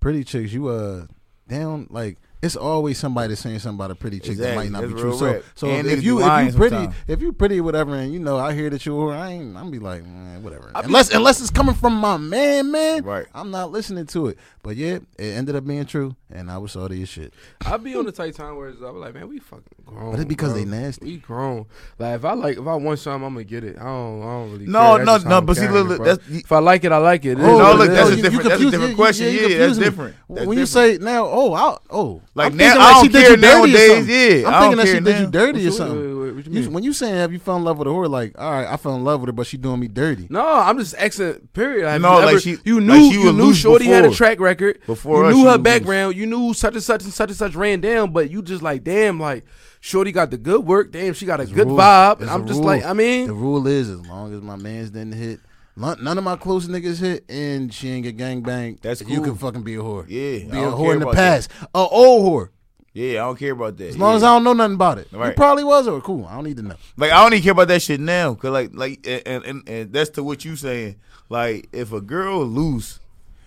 [0.00, 1.06] pretty chicks, you uh,
[1.48, 2.18] down like.
[2.44, 5.00] It's always somebody that's saying something about a pretty chick that might not That's be
[5.00, 5.16] true.
[5.16, 6.94] So, so And if you be if you pretty sometimes.
[7.08, 9.56] if you pretty whatever, and you know I hear that you're, I ain't.
[9.56, 10.66] I'm be like, man, whatever.
[10.66, 13.02] Be- unless unless it's coming from my man, man.
[13.02, 13.26] Right.
[13.34, 14.38] I'm not listening to it.
[14.62, 17.34] But yeah, it ended up being true, and I was salty as shit.
[17.66, 20.10] I be on the tight time where it's, I was like, man, we fucking grown.
[20.12, 20.58] But it's because bro.
[20.58, 21.04] they nasty.
[21.04, 21.66] We grown.
[21.98, 23.76] Like if I like, if I want something, I'm gonna get it.
[23.78, 24.66] I don't, I don't really.
[24.66, 26.06] No, no, no, but see, look, it, look, bro.
[26.06, 27.38] that's- if I like it, I like it.
[27.38, 29.34] Is no, look, that's a different- that's a different question.
[29.34, 30.16] Yeah, that's different.
[30.28, 33.20] When you say now, oh, I, oh, Like, I'm now- thinking I don't she did
[33.22, 34.08] care you dirty nowadays,
[34.42, 35.30] yeah, I'm thinking that she care did you now.
[35.30, 35.98] dirty or Wait, wait, something.
[35.98, 37.90] wait, wait, what you You- when you saying have you fell in love with a
[37.92, 40.26] whore, like, all right, I fell in love with her, but she doing me dirty.
[40.30, 41.48] No, I'm just asking.
[41.52, 41.88] Period.
[41.88, 44.04] Have No, you like ever- she- you like knew she you knew loose Shorty had
[44.04, 44.80] a track record.
[44.84, 45.62] Before you knew her was loose.
[45.62, 46.16] background.
[46.16, 48.82] You knew such and such and such and such ran down, but you just like,
[48.82, 49.44] damn, like
[49.80, 50.90] Shorty got the good work.
[50.90, 51.76] Damn, she got a good rule.
[51.78, 52.18] vibe.
[52.18, 52.66] There's And I'm just rule.
[52.66, 55.38] like, I mean, The rule is as long as my man's didn't hit,
[55.76, 58.80] none of my close niggas hit, and she ain't get gang banged.
[58.82, 60.04] That's You can fucking be a whore.
[60.08, 62.50] Yeah, be a whore in the past, a old whore.
[62.94, 63.88] Yeah, I don't care about that.
[63.88, 64.16] As long yeah.
[64.16, 65.28] as I don't know nothing about it, right.
[65.28, 66.26] you probably was or cool.
[66.26, 66.76] I don't need to know.
[66.96, 69.92] Like I don't even care about that shit now, cause like like and and, and
[69.92, 70.96] that's to what you saying.
[71.28, 73.00] Like if a girl loose,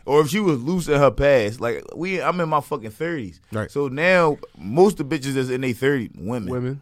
[0.05, 3.39] or if she was loose in her past, like we, I'm in my fucking thirties.
[3.53, 3.71] Right.
[3.71, 6.81] So now most of the bitches that's in their thirties, women, women.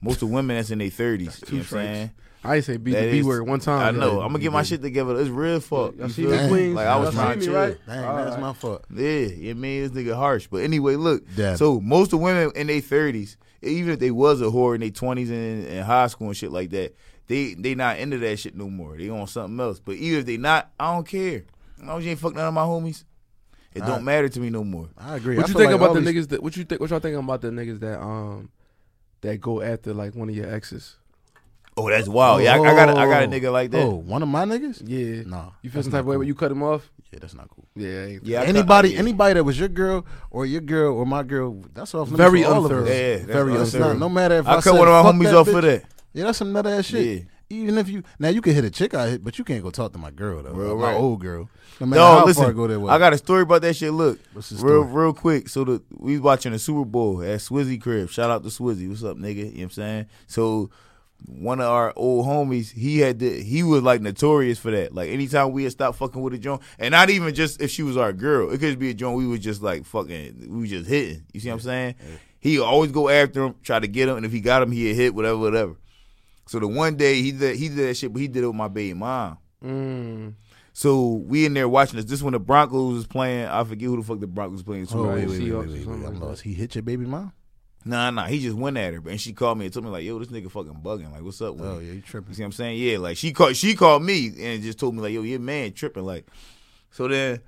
[0.00, 1.40] most of women that's in their thirties.
[1.46, 2.10] You know what I'm saying?
[2.44, 3.94] I ain't say beat That the B word one time.
[3.94, 4.18] I know.
[4.18, 4.24] Yeah.
[4.24, 5.18] I'm gonna get my shit together.
[5.20, 5.96] It's real fuck.
[5.96, 6.48] Y'all see feel me?
[6.48, 6.74] queens?
[6.74, 7.78] Like I was trying to me, right?
[7.86, 8.40] Dang, All that's right.
[8.40, 8.84] my fault.
[8.92, 10.48] Yeah, you mean this nigga harsh.
[10.50, 11.22] But anyway, look.
[11.36, 11.56] Damn.
[11.56, 14.90] So most of women in their thirties, even if they was a whore in their
[14.90, 16.94] twenties and in high school and shit like that,
[17.28, 18.96] they they not into that shit no more.
[18.96, 19.78] They on something else.
[19.78, 21.44] But even if they not, I don't care.
[21.78, 23.04] As long as you ain't fuck none of my homies,
[23.72, 24.88] it I- don't matter to me no more.
[24.98, 25.36] I agree.
[25.36, 26.42] What I you think like about all the niggas that?
[26.42, 26.80] What you think?
[26.80, 28.50] What y'all think about the niggas that um
[29.20, 30.96] that go after like one of your exes?
[31.76, 32.42] Oh, that's wild.
[32.42, 33.82] Yeah, I, I got a, I got a nigga like that.
[33.82, 34.82] Oh, one of my niggas?
[34.86, 35.22] Yeah.
[35.26, 36.90] No, You feel some type of way when you cut him off?
[37.10, 37.66] Yeah, that's not cool.
[37.74, 38.04] Yeah.
[38.04, 38.98] Ain't- Yeah, I cut- anybody, yeah.
[38.98, 42.42] anybody that was your girl or your girl or my girl, that's off limits Very
[42.42, 42.82] for all of unthorough.
[42.84, 42.88] us.
[42.88, 43.98] Yeah, yeah, that's Very what not, saying.
[43.98, 45.52] no matter if I, I cut said, one of my "Fuck homies that off bitch,"
[45.52, 45.84] for that.
[46.12, 47.06] Yeah, that's some nut ass shit.
[47.18, 47.22] Yeah.
[47.58, 49.70] Even if you now you can hit a chick I hit, but you can't go
[49.70, 50.52] talk to my girl though.
[50.52, 50.94] Real my right.
[50.96, 51.50] old girl.
[51.80, 52.42] No matter No, how listen.
[52.44, 52.90] far I go that way.
[52.92, 53.92] I got a story about that shit.
[53.92, 55.02] Look, What's the real, story?
[55.04, 55.48] real quick.
[55.50, 58.08] So the we was watching the Super Bowl at Swizzy crib.
[58.08, 58.88] Shout out to Swizzy.
[58.88, 59.36] What's up, nigga?
[59.36, 60.06] You know what I'm saying?
[60.28, 60.70] So
[61.26, 64.94] one of our old homies, he had the, he was like notorious for that.
[64.94, 67.82] Like anytime we had stopped fucking with a joint, and not even just if she
[67.82, 70.70] was our girl, it could be a joint we was just like fucking, we was
[70.70, 71.24] just hitting.
[71.32, 71.94] You see what I'm saying?
[72.40, 74.94] He always go after him, try to get him, and if he got him, he'd
[74.94, 75.76] hit whatever, whatever.
[76.46, 78.56] So the one day he did he did that shit, but he did it with
[78.56, 79.38] my baby mom.
[79.64, 80.34] Mm.
[80.72, 82.06] So we in there watching this.
[82.06, 83.46] This when the Broncos was playing.
[83.46, 84.84] I forget who the fuck the Broncos was playing.
[84.84, 86.06] Oh, Super wait, wait, wait, wait, or wait, wait.
[86.06, 86.42] I'm lost.
[86.42, 87.32] He hit your baby mom?
[87.84, 88.26] Nah, nah.
[88.26, 90.28] He just went at her, and she called me and told me like, "Yo, this
[90.28, 91.10] nigga fucking bugging.
[91.12, 92.34] Like, what's up with Oh, him?" yeah, you You tripping.
[92.34, 92.78] see what I'm saying?
[92.78, 95.72] Yeah, like she called she called me and just told me like, yo, your man
[95.72, 96.04] tripping.
[96.04, 96.26] Like,
[96.90, 97.40] so then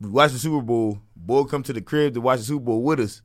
[0.00, 0.98] we watch the Super Bowl.
[1.14, 3.22] Boy come to the crib to watch the Super Bowl with us.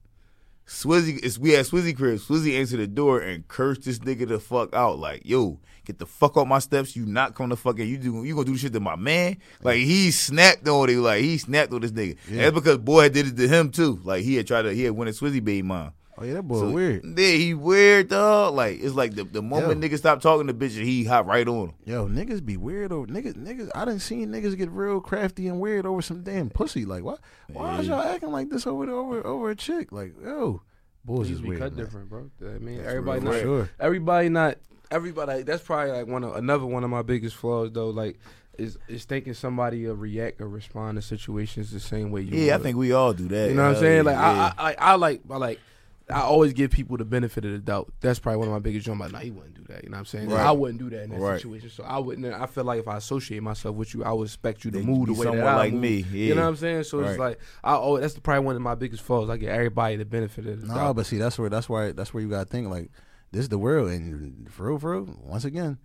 [0.67, 2.19] Swizzy, it's, we had Swizzy crib.
[2.19, 4.99] Swizzy answered the door and cursed this nigga the fuck out.
[4.99, 6.95] Like, yo, get the fuck off my steps.
[6.95, 9.37] You not coming to fucking you do you gonna do shit to my man?
[9.63, 10.97] Like he snapped on it.
[10.97, 12.17] Like he snapped on this nigga.
[12.29, 12.43] Yeah.
[12.43, 13.99] that's because boy had did it to him too.
[14.03, 15.91] Like he had tried to he had won a Swizzy baby mom.
[16.21, 17.05] Oh, yeah, that boy So, weird.
[17.17, 18.53] Yeah, he weird dog.
[18.53, 19.89] Like it's like the, the moment Yo.
[19.89, 21.73] niggas stop talking to bitches, he hop right on him.
[21.85, 23.35] Yo, niggas be weird over niggas.
[23.35, 26.85] Niggas, I didn't seen niggas get real crafty and weird over some damn pussy.
[26.85, 27.19] Like, what?
[27.47, 29.93] Why is y'all acting like this over over over a chick?
[29.93, 30.61] Like, yo,
[31.05, 31.59] boys Niggas is weird.
[31.61, 31.85] cut man.
[31.85, 32.29] different, bro.
[32.41, 33.39] I mean, That's everybody not.
[33.39, 33.69] Sure.
[33.79, 34.57] everybody not
[34.91, 35.43] everybody.
[35.43, 37.91] That's probably like one of another one of my biggest flaws though.
[37.91, 38.19] Like
[38.57, 42.37] is is thinking somebody will react or respond to situations the same way you.
[42.37, 43.49] Yeah, I think we all do that.
[43.49, 44.03] You know what I'm saying?
[44.03, 44.53] Like yeah.
[44.57, 45.59] I, I, I, I like, I like,
[46.11, 47.91] I always give people the benefit of the doubt.
[48.01, 48.99] That's probably one of my biggest jumps.
[49.01, 49.83] Like, nah, he wouldn't do that.
[49.83, 50.29] You know what I'm saying?
[50.29, 50.39] Right.
[50.45, 51.37] I wouldn't do that in that Right.
[51.39, 51.69] situation.
[51.69, 52.25] So I wouldn't.
[52.33, 54.85] I feel like if I associate myself with you, I would expect you to That
[54.85, 55.81] move the be way that someone I like move.
[55.81, 56.83] me, You know what I'm saying?
[56.85, 57.75] So it's like I.
[57.75, 59.29] Oh, that's probably one of my biggest flaws.
[59.29, 60.75] I get everybody the benefit of the doubt.
[60.75, 60.95] No, doubt.
[60.95, 62.89] but see, that's where that's why that's where you gotta think like
[63.31, 65.77] this is the world, and for real, for real, once again,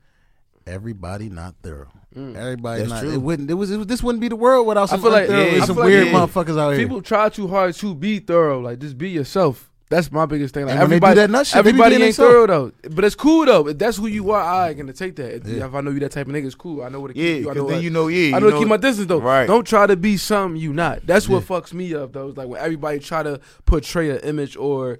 [0.67, 1.93] everybody not thorough.
[2.17, 2.37] Mm.
[2.37, 3.01] Everybody That's not.
[3.03, 3.13] true.
[3.13, 3.51] It wouldn't.
[3.51, 3.87] It was, it was.
[3.87, 5.85] This wouldn't be the world without I some feel like- yeah, and I some feel
[5.85, 6.79] like, weird yeah, motherfuckers out here.
[6.83, 8.61] People try too hard to be thorough.
[8.61, 9.71] Like just be yourself.
[9.95, 10.67] That's my biggest thing.
[10.67, 12.73] Like And when they do everybody, that nut shit, everybody ain't thorough though.
[12.91, 13.69] But it's cool though.
[13.69, 15.37] If that's who you are, I gonna take that.
[15.37, 15.67] If, Yeah.
[15.67, 16.83] if I know you that type of nigga, it's cool.
[16.83, 17.51] I know what to yeah, keep you.
[17.51, 19.21] I know then what- you know, yeah, I know to keep my distance though.
[19.21, 19.47] Right.
[19.47, 21.07] Don't try to be something you not.
[21.07, 21.57] That's what Yeah.
[21.61, 22.29] fucks me up though.
[22.29, 24.99] It's like when everybody try to portray an image or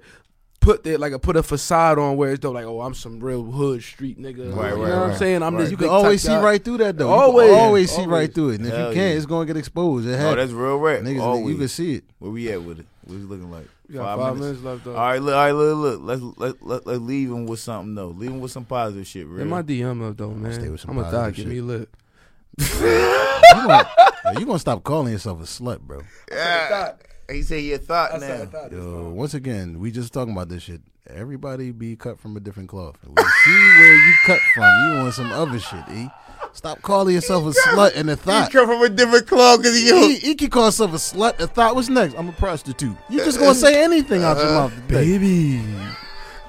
[0.61, 3.19] put that like a put a facade on where it's though like oh I'm some
[3.19, 4.55] real hood street nigga.
[4.55, 5.43] Right, you right, know what I'm saying?
[5.43, 5.61] I'm Right.
[5.63, 7.09] this you can always see right through that though.
[7.09, 7.49] Always.
[7.51, 8.07] can always see Always.
[8.11, 8.55] right through it.
[8.61, 9.17] And if Hell you can't, yeah.
[9.17, 10.07] it's gonna get exposed.
[10.07, 11.01] It Oh, that's real rap.
[11.01, 11.51] Niggas, Always.
[11.53, 12.03] you can see it.
[12.17, 12.85] Where we at with it?
[13.05, 13.67] What's it looking like?
[13.87, 14.61] We got five, minutes.
[14.61, 14.95] left though.
[14.95, 16.01] All right, look, all right, look, look.
[16.01, 18.07] Let's let let let's leave him with something though.
[18.09, 19.45] Leave him with some positive shit, In real.
[19.45, 20.53] my DM up though, man.
[20.53, 21.17] stay with some I'm gonna die.
[21.29, 21.51] positive Get shit.
[21.53, 21.89] me lit.
[22.57, 23.89] You gonna,
[24.39, 26.01] you gonna stop calling yourself a slut, bro?
[26.31, 26.93] Yeah.
[27.29, 28.49] He said your thought I said I now.
[28.51, 30.81] thought Yo, once again, we just talking about this shit.
[31.07, 32.95] Everybody be cut from a different cloth.
[33.03, 34.63] We see where you cut from.
[34.63, 36.07] You on some other shit, E.
[36.55, 38.51] Stop calling yourself a slut and a He thought.
[38.51, 41.39] come from a different club because he He, he can call himself a slut.
[41.39, 41.75] A thought.
[41.75, 42.15] What's next?
[42.15, 42.95] I'm a prostitute.
[43.09, 45.17] You just gonna uh, say anything out your uh, mouth today.
[45.17, 45.61] Baby,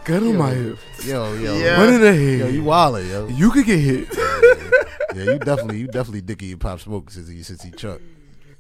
[0.05, 0.79] get on my hip.
[1.05, 1.79] Yo, yo, Yeah.
[1.79, 2.39] One in the head.
[2.39, 3.27] yo, you wildin', yo.
[3.29, 4.09] You could get hit.
[5.15, 8.01] Yeah, you definitely, you definitely dicky and pop smoke since he since he chuck.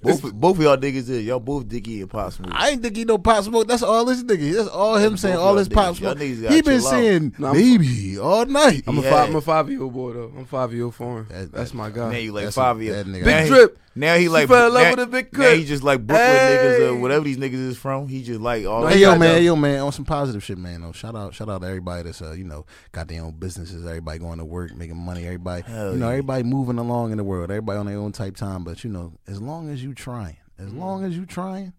[0.06, 2.50] Both, both of y'all niggas is y'all both dicky and pop smoke.
[2.52, 3.66] I ain't think he no pop smoke.
[3.68, 4.54] That's all this nigga.
[4.54, 5.36] That's all him saying.
[5.36, 6.18] All this pop smoke.
[6.18, 8.84] He been saying No, baby all night.
[8.86, 9.28] I'm a five.
[9.28, 10.32] I'm a five year old boy though.
[10.36, 11.26] I'm five year old for him.
[11.30, 12.10] That- That's my guy.
[12.12, 13.04] Now you like That's five a- years.
[13.04, 13.78] that nigga- Big he- drip.
[13.98, 15.58] Now he She like fell in love now, with a big Now crib.
[15.58, 18.08] he just like Brooklyn niggas or whatever these niggas is from.
[18.08, 18.86] He just like all.
[18.86, 19.44] Hey yo man, them.
[19.44, 20.82] yo man, on some positive shit, man.
[20.82, 20.92] Though.
[20.92, 23.86] shout out, shout out to everybody that's uh, you know, got their own businesses.
[23.86, 25.24] Everybody going to work, making money.
[25.24, 26.12] Everybody, Hell you know, yeah.
[26.12, 27.50] everybody moving along in the world.
[27.50, 28.62] Everybody on their own type time.
[28.64, 30.78] But you know, as long as you trying, as Mm-hmm.
[30.78, 31.72] long as you trying,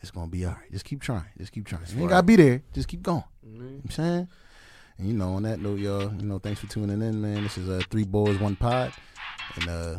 [0.00, 0.70] it's gonna be all right.
[0.72, 1.24] Just keep trying.
[1.38, 1.82] Just keep trying.
[1.88, 2.08] You ain't right.
[2.10, 2.62] gotta be there.
[2.72, 3.24] Just keep going.
[3.46, 3.52] Mhm.
[3.54, 4.28] You know what I'm saying.
[4.98, 7.42] And you know, on that note, y'all, you know, thanks for tuning in, man.
[7.42, 8.92] This is uh, three boys, one pod,
[9.56, 9.94] and uh,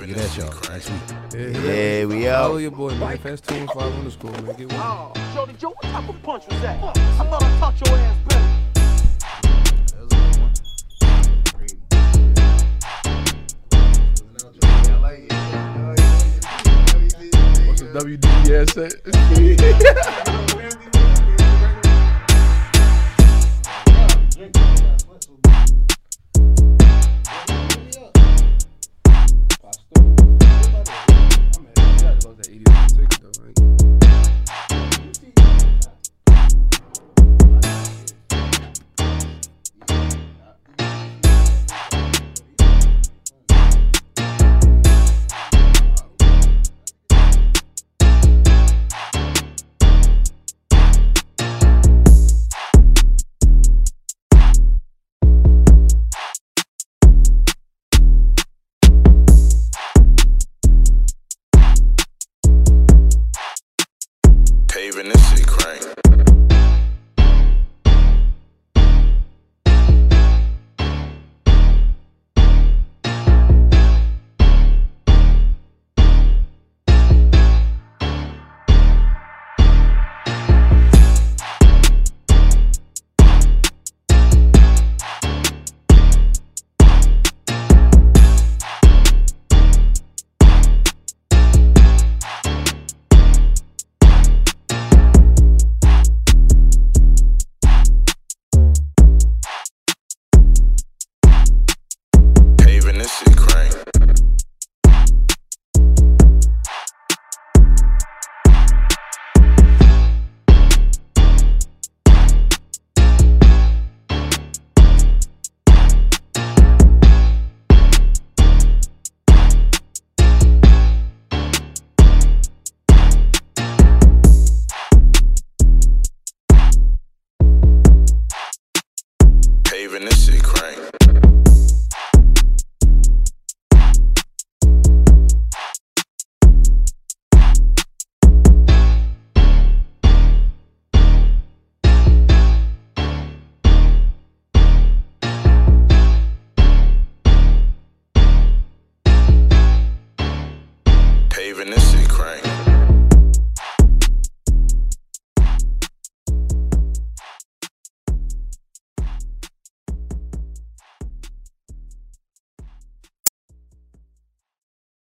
[0.00, 0.72] look at that, y'all.
[0.72, 1.00] Next week.
[1.64, 3.18] Yeah, we Follow your boy, man.
[3.18, 4.44] Fast two and five underscore, man.
[4.46, 5.20] Get with oh, it.
[5.20, 6.82] Oh, Shorty Joe, what type of punch was that?
[6.82, 6.92] I
[7.28, 8.40] thought I taught your ass better.
[17.66, 20.50] What's the WDS set?